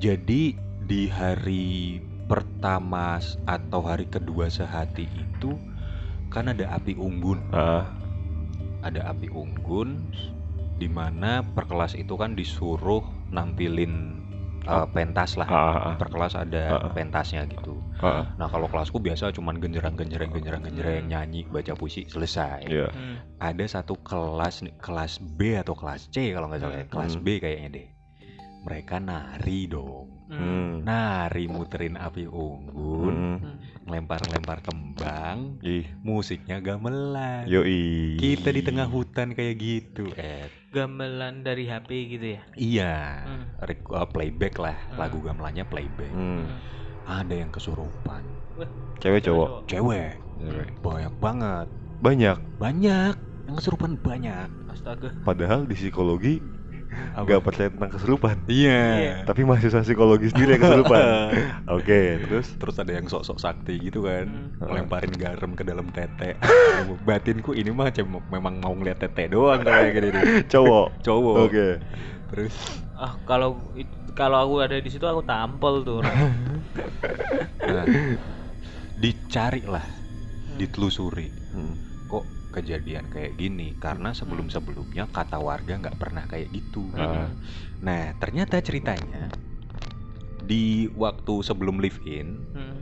[0.00, 0.54] Jadi
[0.86, 2.00] di hari
[2.30, 5.58] pertama atau hari kedua sehati itu
[6.30, 7.42] kan ada api unggun.
[7.50, 7.86] Ah,
[8.80, 10.08] Ada api unggun
[10.80, 14.19] di mana per kelas itu kan disuruh nampilin
[14.64, 15.46] uh, pentas lah.
[15.46, 16.90] ah, ah, ah, Per kelas ada ah.
[16.90, 17.80] pentasnya gitu.
[17.98, 18.24] ah, ah.
[18.34, 21.10] Nah, kalau kelasku biasa cuman genjerang-genjereng genjerang-genjereng Hmm.
[21.10, 22.88] nyanyi, baca puisi, selesai Iya.
[22.88, 23.16] Hmm.
[23.38, 26.86] ada satu kelas kelas B atau kelas C kalau nggak salah ya.
[26.86, 27.22] kelas Hmm.
[27.22, 27.88] B kayaknya deh
[28.60, 30.38] mereka nari dong Hmm.
[30.38, 30.72] Hmm.
[30.82, 33.56] nari muterin api unggun Hmm.
[33.90, 38.22] Ngelempar-lempar kembang Ih, musiknya gamelan yoi.
[38.22, 42.94] kita di tengah hutan kayak gitu Ed gamelan dari HP gitu ya iya
[43.26, 43.50] Hmm.
[43.90, 44.94] uh, playback lah Hmm.
[44.94, 46.46] lagu gamelannya playback Hmm.
[47.02, 48.22] ada yang kesurupan
[49.02, 49.66] Cewek cowok.
[49.66, 50.70] cewek Cewek.
[50.78, 51.66] banyak banget
[51.98, 52.38] Banyak.
[52.62, 56.38] banyak yang kesurupan banyak astaga Padahal di psikologi?
[56.90, 58.36] Nggak percaya tentang kesurupan.
[58.46, 61.02] iya Tapi mahasiswa psikologi sendiri yang kesurupan.
[61.78, 64.52] Oke, terus terus ada yang sok-sok sakti gitu kan Hmm.
[64.60, 66.36] ngelemparin garam ke dalam tete
[67.06, 70.08] batinku ini mah cem- memang mau ngeliat tete doang kayak gini
[70.46, 70.86] cowok.
[71.06, 71.68] cowok Oke.
[72.28, 72.54] terus
[72.94, 73.72] ah kalau
[74.12, 76.00] kalau aku ada di situ aku tampol tuh
[77.60, 77.84] nah,
[78.94, 79.84] dicari lah
[80.52, 81.74] ditelusuri Hmm.
[82.06, 87.30] kok kejadian kayak gini karena sebelum sebelumnya kata warga nggak pernah kayak gitu Ah.
[87.78, 89.30] nah ternyata ceritanya
[90.40, 92.78] di waktu sebelum live in Hmm.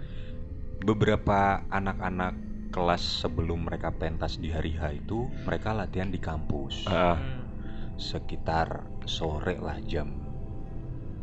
[0.80, 2.34] beberapa anak-anak
[2.68, 6.84] kelas sebelum mereka pentas di hari H itu mereka latihan di kampus.
[6.84, 7.44] Hmm.
[7.98, 10.06] sekitar sore lah jam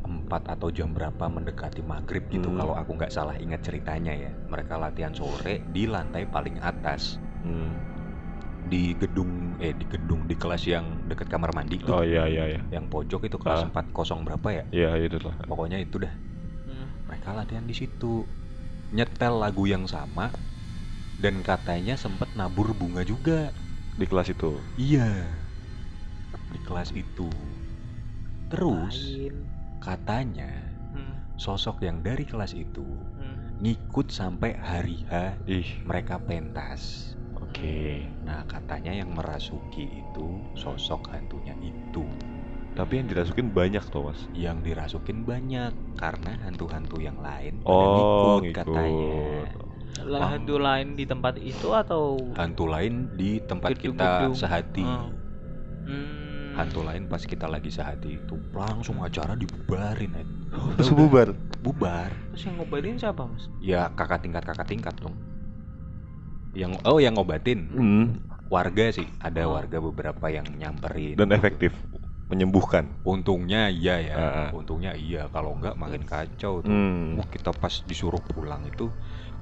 [0.04, 2.60] 4 atau jam berapa mendekati maghrib gitu Hmm.
[2.60, 7.95] kalau aku nggak salah ingat ceritanya ya mereka latihan sore di lantai paling atas Hmm.
[8.66, 12.44] Di gedung eh di gedung di kelas yang dekat kamar mandi tuh Oh iya iya
[12.50, 12.62] iya.
[12.70, 13.70] yang pojok itu kelas Ah.
[13.70, 15.38] 40 berapa ya Iya itu lah.
[15.46, 16.14] pokoknya itu dah
[16.66, 16.90] Hmm.
[17.06, 18.26] mereka latihan di situ
[18.90, 20.34] nyetel lagu yang sama
[21.16, 23.54] dan katanya sempet nabur bunga juga
[23.96, 24.60] Di kelas itu.
[24.76, 25.24] iya
[26.52, 27.30] di kelas itu
[28.48, 29.36] terus Lain.
[29.80, 30.52] katanya
[30.92, 31.16] Hmm.
[31.36, 32.84] sosok yang dari kelas itu
[33.16, 33.60] Hmm.
[33.60, 37.15] ngikut sampai hari H Ih, mereka pentas
[37.56, 37.80] oke.
[38.22, 42.04] nah katanya yang merasuki itu sosok hantunya itu
[42.76, 44.20] Tapi yang dirasukin banyak tuh mas.
[44.36, 49.48] yang dirasukin banyak karena hantu-hantu yang lain Oh, ngikut katanya
[50.04, 54.36] Lah hantu lain di tempat itu atau hantu lain di tempat kita Gedung-gedung.
[54.36, 55.08] sehati Oh.
[55.88, 56.52] Hmm.
[56.52, 60.12] hantu lain pas kita lagi sehati itu langsung acara dibubarin.
[60.76, 61.32] Terus bubar.
[61.60, 63.48] bubar Terus yang ngobatin siapa mas?
[63.58, 65.16] ya kakak tingkat kakak tingkat dong
[66.56, 68.06] yang oh yang ngobatin Hmm.
[68.48, 71.76] warga sih ada warga beberapa yang nyamperin Dan efektif.
[72.26, 72.90] Menyembuhkan.
[73.06, 74.50] untungnya iya ya ah.
[74.50, 77.22] untungnya iya kalau enggak makin kacau tuh Hmm.
[77.22, 78.90] Wah, kita pas disuruh pulang itu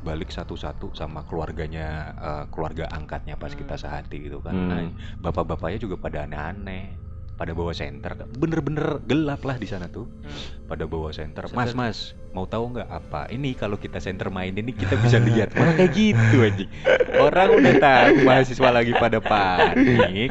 [0.04, 1.88] balik satu-satu sama keluarganya
[2.20, 3.62] eh, keluarga angkatnya pas Hmm.
[3.64, 4.68] kita sehati gitu kan Hmm.
[4.68, 4.80] Nah,
[5.22, 7.03] bapak-bapaknya juga pada aneh-aneh
[7.34, 10.66] pada bawa senter bener-bener gelap lah di sana tuh Hmm.
[10.66, 11.98] pada bawa senter mas mas
[12.30, 15.92] mau tahu nggak apa ini kalau kita senter main ini kita bisa lihat malah kayak
[15.92, 16.70] gitu anjing
[17.16, 20.30] orang udah tahu mahasiswa lagi pada panik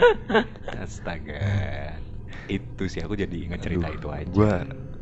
[0.76, 1.42] astaga
[2.46, 4.54] itu sih aku jadi ingat cerita Aduh, itu aja Gua,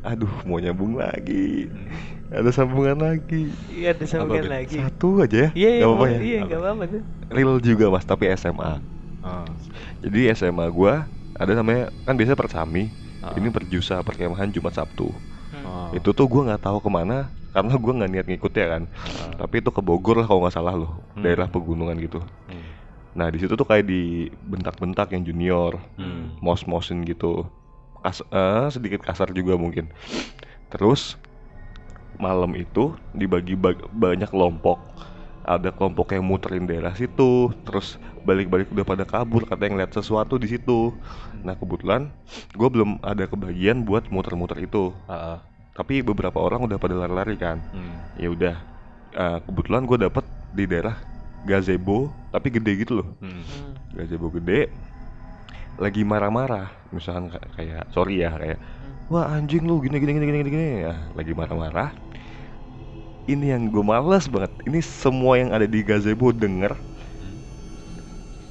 [0.02, 1.66] aduh mau nyambung lagi.
[1.66, 1.88] Hmm.
[2.30, 3.50] Ada sambungan lagi.
[3.68, 4.52] Iya ada sambungan Bet?
[4.52, 4.76] lagi.
[4.78, 5.50] Satu aja ya.
[5.50, 6.18] Iya iya apa-apa ya.
[6.20, 7.02] iya nggak apa-apa tuh.
[7.28, 8.78] Real juga mas, tapi SMA.
[9.20, 9.44] Oh.
[10.00, 11.04] Jadi SMA gua
[11.40, 12.92] ada namanya kan biasa persami.
[13.24, 13.32] Ah.
[13.36, 15.08] Ini perjusa perkemahan Jumat Sabtu.
[15.52, 15.64] Hmm.
[15.64, 15.88] Oh.
[15.96, 18.82] Itu tuh gua nggak tahu ke mana karena gua nggak niat ngikut ya kan.
[18.92, 19.44] Ah.
[19.44, 21.24] Tapi itu ke Bogor lah kalau nggak salah loh, Hmm.
[21.24, 22.20] daerah pegunungan gitu.
[22.20, 22.64] Hmm.
[23.16, 26.36] Nah di situ tuh kayak di bentak-bentak yang junior, Hmm.
[26.44, 27.48] mos-mosin gitu,
[28.00, 29.92] Kas eh, sedikit kasar juga mungkin.
[30.72, 31.20] Terus
[32.16, 34.80] malam itu dibagi bag- banyak kelompok.
[35.44, 40.46] Ada kelompok yang muterin daerah situ, terus balik-balik udah pada kabur, katanya ngeliat sesuatu di
[40.46, 40.94] situ.
[41.40, 42.12] Nah kebetulan
[42.52, 45.38] gue belum ada kebagian buat muter-muter itu, Ah, ah.
[45.72, 47.58] tapi beberapa orang udah pada lari-lari kan.
[47.72, 47.96] Hmm.
[48.16, 48.56] Ya udah,
[49.10, 50.22] Eh, kebetulan gue dapet
[50.54, 50.94] di daerah
[51.42, 53.42] gazebo, tapi gede gitu loh Hmm.
[53.42, 53.72] Hmm.
[53.90, 54.70] gazebo gede
[55.74, 58.62] lagi marah-marah misalkan ka- kayak sorry ya kayak
[59.10, 61.90] wah anjing lu gini gini gini gini, gini ya lagi marah-marah
[63.26, 66.76] ini yang gue males banget ini semua yang ada di gazebo denger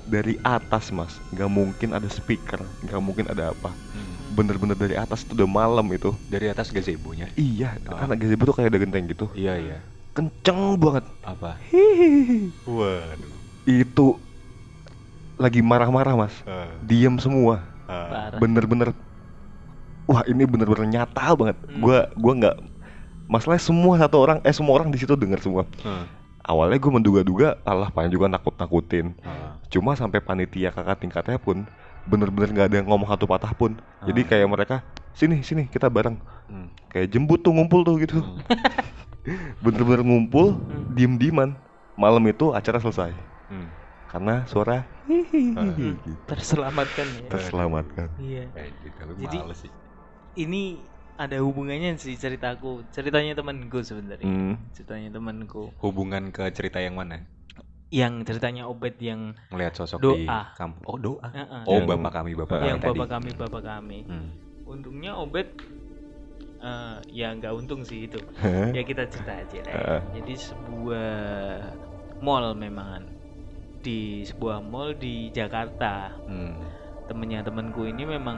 [0.09, 4.35] dari atas mas nggak mungkin ada speaker nggak mungkin ada apa Hmm.
[4.35, 7.29] bener-bener dari atas itu udah malam itu Dari atas gazebo-nya.
[7.35, 8.03] iya Ah.
[8.03, 9.77] anak gazebo tuh kayak ada genteng gitu Iya iya.
[10.11, 11.57] kenceng banget Apa?
[11.63, 12.49] Hihihi.
[12.63, 13.33] Waduh.
[13.65, 14.17] itu
[15.35, 17.61] lagi marah-marah mas Ah, diem semua.
[17.85, 18.37] Parah.
[18.37, 18.93] bener-bener
[20.03, 21.79] wah ini bener-bener nyata banget Hmm.
[21.79, 22.55] gua gua nggak
[23.25, 26.05] masalahnya semua satu orang eh semua orang di situ dengar semua Ah,
[26.41, 29.57] awalnya gue menduga-duga Allah paling juga nakut-nakutin ah.
[29.67, 31.67] cuma sampai panitia kakak tingkatnya pun
[32.05, 34.27] bener-bener nggak ada yang ngomong satu patah pun jadi Ah.
[34.27, 34.75] kayak mereka
[35.11, 36.17] sini sini kita bareng
[36.49, 36.71] Hmm.
[36.87, 38.39] kayak jemput tuh ngumpul tuh gitu Hmm.
[39.63, 40.95] bener-bener ngumpul Hmm.
[40.95, 41.53] diem-dieman
[41.93, 43.11] malam itu acara selesai
[43.51, 43.67] Hmm.
[44.09, 45.73] karena suara hihihi Ah.
[45.75, 46.09] gitu.
[46.25, 47.29] Terselamatkan ya.
[47.29, 48.43] terselamatkan Iya.
[48.55, 48.69] Eh,
[49.19, 49.71] Jadi- males sih.
[50.35, 50.79] Ini
[51.19, 52.87] ada hubungannya sih ceritaku.
[52.89, 54.23] Ceritanya temanku sebenarnya.
[54.23, 54.55] Hmm.
[54.71, 55.75] Ceritanya temanku.
[55.77, 57.19] Hubungan ke cerita yang mana?
[57.91, 60.55] Yang ceritanya Obed yang Ngelihat sosok di Doa.
[60.55, 60.85] kampung.
[60.85, 61.27] Oh, doa.
[61.27, 62.91] Heeh, Oh, Yang- bapak kami, bapak yang kami tadi.
[62.95, 63.99] bapak kami bapak kami.
[64.07, 64.29] Hmm.
[64.63, 65.47] Untungnya Obed
[66.59, 68.19] eh, ya nggak untung sih itu.
[68.71, 69.65] Ya kita cerita aja ya.
[69.67, 69.99] Heeh.
[70.15, 71.11] Jadi sebuah
[72.19, 73.03] mall memang
[73.79, 76.15] di sebuah mall di Jakarta.
[76.23, 76.55] Hmm.
[77.07, 78.37] Temennya temanku ini memang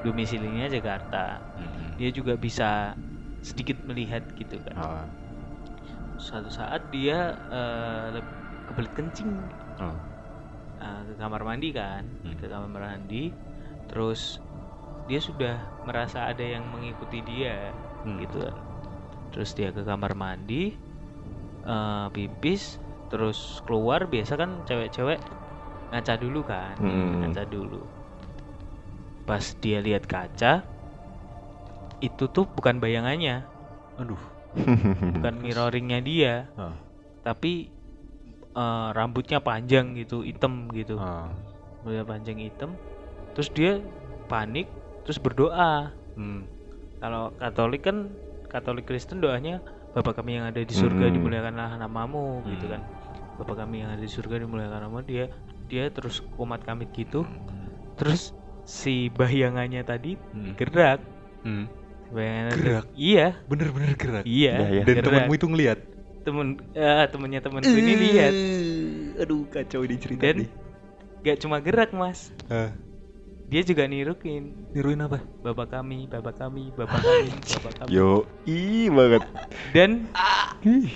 [0.00, 1.38] domisilinya Jakarta.
[1.54, 1.81] Hmm.
[1.98, 2.96] Dia juga bisa
[3.42, 4.76] sedikit melihat gitu kan.
[4.78, 5.06] Ah.
[6.16, 7.34] Suatu saat dia
[8.14, 8.36] leb-
[8.68, 9.98] kebelet kencing Ah.
[10.82, 12.34] eh, ke kamar mandi kan, Hmm.
[12.38, 13.30] ke kamar mandi.
[13.90, 14.38] Terus
[15.06, 17.74] dia sudah merasa ada yang mengikuti dia
[18.06, 18.18] Hmm.
[18.22, 18.56] gitu kan.
[19.34, 20.74] Terus dia ke kamar mandi,
[21.66, 22.78] eh, pipis,
[23.10, 24.06] terus keluar.
[24.08, 25.20] Biasa kan cewek-cewek
[25.92, 27.20] ngaca dulu kan, Mm-mm.
[27.20, 27.82] ngaca dulu.
[29.28, 30.66] Pas dia lihat kaca,
[32.02, 33.46] itu tuh bukan bayangannya,
[33.96, 34.18] Aduh.
[35.16, 36.74] bukan mirroringnya dia, Ah.
[37.22, 37.70] tapi
[38.52, 41.00] eh, rambutnya panjang gitu, hitam gitu,
[41.80, 42.76] rambutnya panjang hitam.
[43.32, 43.72] Terus dia
[44.26, 44.68] panik,
[45.02, 45.94] terus berdoa.
[46.12, 46.44] Hmm.
[47.00, 48.12] kalau Katolik kan
[48.46, 49.58] Katolik Kristen doanya
[49.90, 51.14] Bapa kami yang ada di surga Mm.
[51.18, 52.72] dimuliakanlah namamu gitu Mm.
[52.76, 52.80] kan
[53.34, 55.26] Bapa kami yang ada di surga dimuliakan namamu dia
[55.66, 57.26] dia terus komat kamit gitu
[57.96, 58.30] terus
[58.62, 60.54] si bayangannya tadi Hmm.
[60.54, 61.02] gerak
[61.42, 61.66] Hmm.
[62.12, 62.84] Bayangannya Gerak?
[62.94, 64.24] iya Bener-bener gerak.
[64.24, 64.82] iya iya.
[64.82, 65.06] Dan gerak.
[65.08, 65.78] temanmu itu ngeliat.
[66.22, 68.34] temen eh, temennya temenku ini lihat
[69.18, 70.48] Aduh kacau ini cerita dan nih.
[71.20, 72.70] gak cuma gerak mas Hah,
[73.44, 75.18] dia juga nirukin niruin apa?
[75.40, 79.22] bapak kami bapak kami bapak kami bapak kami Yo, i banget.
[79.72, 80.06] dan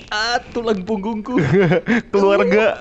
[0.09, 1.43] Ah, tulang punggungku.
[2.15, 2.79] Keluarga.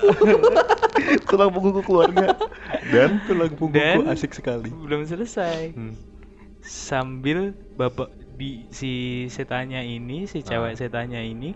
[1.25, 2.37] Tulang punggungku keluarga.
[2.85, 4.69] Dan tulang punggungku Dan- asik sekali.
[4.69, 5.97] belum selesai Hmm.
[6.61, 11.55] sambil bapak di si setannya ini si cewek setannya ini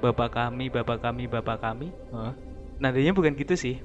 [0.00, 1.88] bapak kami bapak kami bapak kami.
[2.12, 2.32] Hah?
[2.76, 3.76] nadanya bukan gitu sih.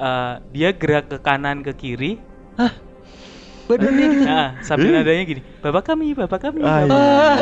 [0.00, 2.12] Eh, dia gerak ke kanan ke kiri.
[3.68, 4.26] Badannya gitu.
[4.26, 5.42] nah sambil nadanya gini.
[5.62, 7.38] Bapak kami bapak kami bapak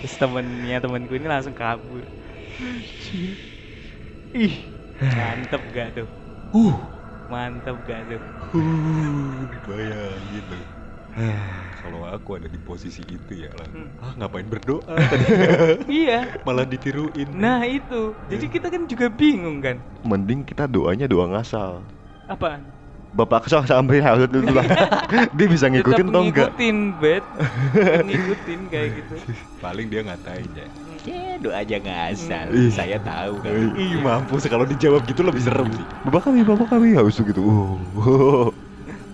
[0.00, 2.04] terus temennya temanku ini langsung kabur.
[4.32, 4.54] Ih
[5.00, 6.08] mantep gak tuh?
[6.52, 6.76] Uh,
[7.30, 8.22] mantep gak tuh
[8.58, 10.64] uh, bayangin loh.
[11.80, 13.66] Kalau aku ada di posisi itu ya lah.
[13.72, 13.88] Hmm.
[13.98, 14.94] Ah, ngapain berdoa?
[15.90, 17.30] iya Malah ditiruin.
[17.34, 21.82] nah itu jadi kita kan juga bingung kan Mending kita doanya doa ngasal.
[22.26, 22.62] apa
[23.10, 24.62] Bapak kesal sampai harus dulu lah.
[25.34, 26.54] Dia bisa ngikutin atau enggak?
[26.54, 27.24] ngikutin bet
[28.06, 29.16] ngikutin kayak gitu
[29.64, 30.66] Paling dia ngatain ya.
[31.00, 32.52] Ya, doa aja ngasal.
[32.52, 32.68] Ih.
[32.68, 33.72] Saya tahu kan.
[33.72, 33.96] Ih.
[34.04, 35.86] Mampus kalau dijawab gitu lebih serem sih.
[36.04, 37.40] Bapak kami, bapak kami harus gitu.
[37.40, 38.52] Oh.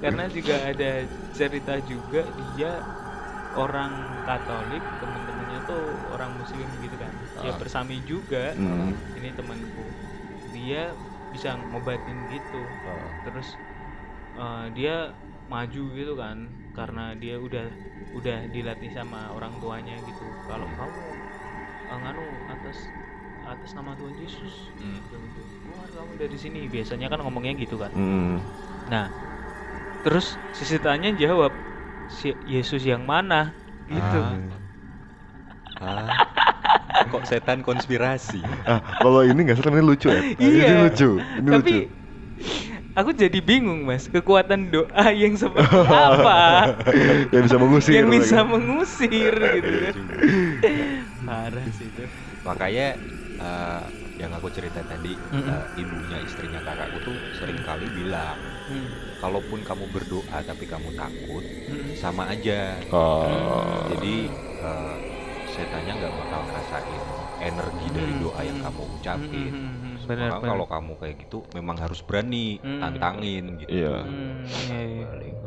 [0.02, 2.84] karena juga ada cerita juga dia
[3.56, 5.82] orang Katolik temen-temennya tuh
[6.14, 7.58] orang Muslim gitu kan dia Ah.
[7.60, 8.92] bersami juga Hmm.
[9.16, 9.96] ini temanku
[10.46, 10.94] dia
[11.32, 12.70] bisa ngobatin gitu
[13.24, 13.58] terus
[14.36, 15.16] eh, dia
[15.52, 16.38] maju gitu kan
[16.76, 17.66] karena dia udah
[18.18, 21.15] udah dilatih sama orang tuanya gitu kalau kamu eh,
[21.90, 22.90] nganu atas
[23.46, 24.98] atas nama Tuhan Yesus Hmm.
[25.06, 28.42] bilang gitu, keluar kamu dari sini biasanya kan ngomongnya gitu kan Hmm.
[28.90, 29.06] nah
[30.02, 31.54] terus si setannya jawab
[32.10, 33.54] si Yesus yang mana
[33.86, 34.18] gitu
[35.78, 36.08] Ah.
[37.12, 38.40] Kok setan konspirasi?
[38.66, 40.22] Ah, kalau ini nggak salah ini lucu ya.
[40.40, 40.76] Ini Iya.
[40.88, 41.10] lucu.
[41.20, 41.78] Ini tapi lucu.
[42.96, 46.72] Aku jadi bingung mas kekuatan doa yang seperti apa
[47.34, 47.92] Yang bisa mengusir.
[47.92, 48.50] yang bisa lagi.
[48.50, 49.94] mengusir gitu kan
[51.22, 52.04] parah sih itu
[52.40, 52.86] Makanya
[53.36, 53.82] eh,
[54.16, 55.44] yang aku cerita tadi, Mm-mm.
[55.44, 58.86] eh, ibunya istrinya kakakku tuh sering kali bilang, Hmm.
[59.16, 61.90] kalaupun kamu berdoa tapi kamu takut, Hmm.
[61.92, 62.78] sama aja.
[62.88, 63.82] Oh.
[63.88, 64.94] Jadi eh,
[65.48, 67.02] setannya nggak bakal ngerasain
[67.40, 68.22] energi dari Hmm.
[68.22, 68.66] doa yang Hmm.
[68.66, 69.50] kamu ucapin.
[69.50, 70.50] Hmm, hmm, hmm, benar, Maka benar.
[70.52, 72.80] kalau kamu kayak gitu, memang harus berani Hmm.
[72.82, 73.72] tantangin gitu.
[73.76, 73.90] Iya.
[74.06, 75.06] Hmm, iya, iya.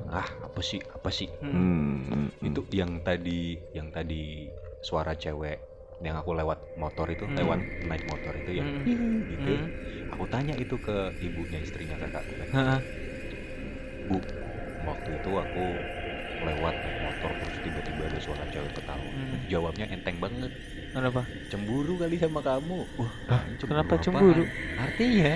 [0.09, 1.29] Ah apa sih apa sih?
[1.41, 2.03] Hmm.
[2.09, 3.39] Hmm, hmm, Itu yang tadi
[3.77, 4.49] yang tadi
[4.87, 5.57] suara cewek
[6.05, 7.35] yang aku lewat motor itu Hmm.
[7.39, 9.27] lewat naik motor itu ya Hmm.
[9.31, 9.51] gitu.
[9.59, 9.69] Hmm.
[10.13, 10.95] Aku tanya itu ke
[11.27, 12.49] ibunya istrinya kakakku kan.
[14.09, 14.17] Bu,
[14.89, 15.65] waktu itu aku
[16.39, 19.03] lewat naik motor terus tiba-tiba ada suara cewek ketawa.
[19.03, 19.37] Hmm.
[19.47, 20.51] Jawabnya enteng banget.
[20.89, 21.21] Kenapa?
[21.47, 22.79] Cemburu kali sama kamu.
[22.97, 23.11] Wah,
[23.61, 24.03] Kenapa apaan?
[24.03, 24.43] cemburu?
[24.75, 25.33] Artinya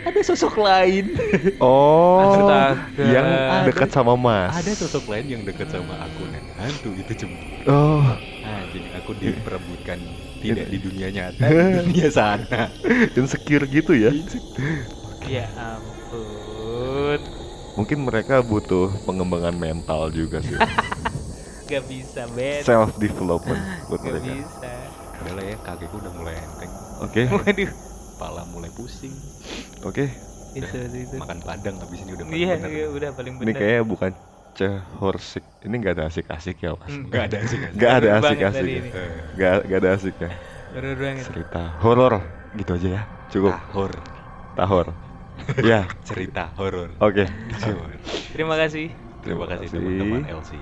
[0.00, 1.04] ada sosok lain.
[1.60, 2.20] Oh.
[2.24, 3.00] Astaga.
[3.00, 3.26] Yang
[3.68, 4.52] dekat sama Mas.
[4.56, 7.64] ada sosok lain yang dekat sama aku dan hantu itu cemburu.
[7.68, 8.04] Oh.
[8.40, 9.98] Nah, jadi aku diperebutkan
[10.40, 12.72] tidak di dunia nyata, di dunia sana.
[13.12, 14.08] Insecure gitu ya.
[15.28, 15.99] Ya ampun.
[17.80, 20.52] Mungkin mereka butuh pengembangan mental juga sih.
[21.70, 22.60] Gak bisa bet.
[22.60, 23.56] Self development
[23.88, 24.28] buat Gak mereka.
[24.36, 24.72] bisa.
[25.16, 27.22] Udah lah ya, kakiku udah mulai enteng, Oke.
[27.32, 27.70] Waduh.
[28.12, 29.16] kepala mulai pusing.
[29.80, 30.12] Oke.
[30.52, 31.16] Itu itu.
[31.16, 32.68] Makan padang habis ini udah paling Iya, bener.
[32.68, 33.56] iya, udah paling Ini benar.
[33.56, 34.10] kayaknya bukan
[34.52, 35.44] cehorsik.
[35.62, 36.90] Ini nggak ada asik-asik ya, Mas.
[36.90, 37.08] Hmm.
[37.08, 37.58] Nggak ada sih.
[37.70, 38.60] Nggak ada asik-asik.
[38.60, 38.76] ya.
[38.76, 38.90] ini.
[39.32, 40.30] Nggak nggak ada asiknya.
[40.70, 41.24] Baru banget.
[41.24, 42.14] Cerita horor
[42.52, 43.02] gitu aja ya.
[43.32, 43.52] Cukup.
[43.56, 43.92] Tahor,
[44.52, 44.86] Tahor.
[45.62, 45.86] Ya.
[46.08, 46.94] cerita horor.
[47.00, 47.26] Oke.
[47.56, 47.96] Tahor.
[48.32, 48.92] Terima kasih.
[49.20, 49.76] Terima kasih kasih.
[49.80, 50.52] teman-teman LC.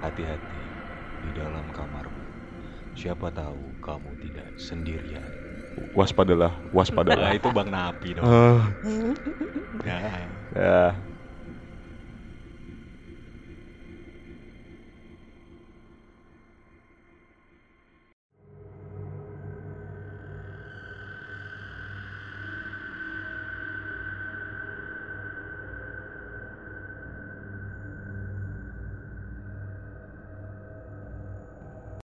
[0.00, 0.80] Hati-hati
[1.20, 2.24] di dalam kamarmu.
[2.96, 5.30] Siapa tahu kamu tidak sendirian.
[5.94, 7.30] Waspadalah, Nah, waspadalah.
[7.32, 8.26] itu Bang Napi dong.
[8.26, 8.74] Ah,
[9.84, 10.28] Nah.
[10.52, 11.09] ya.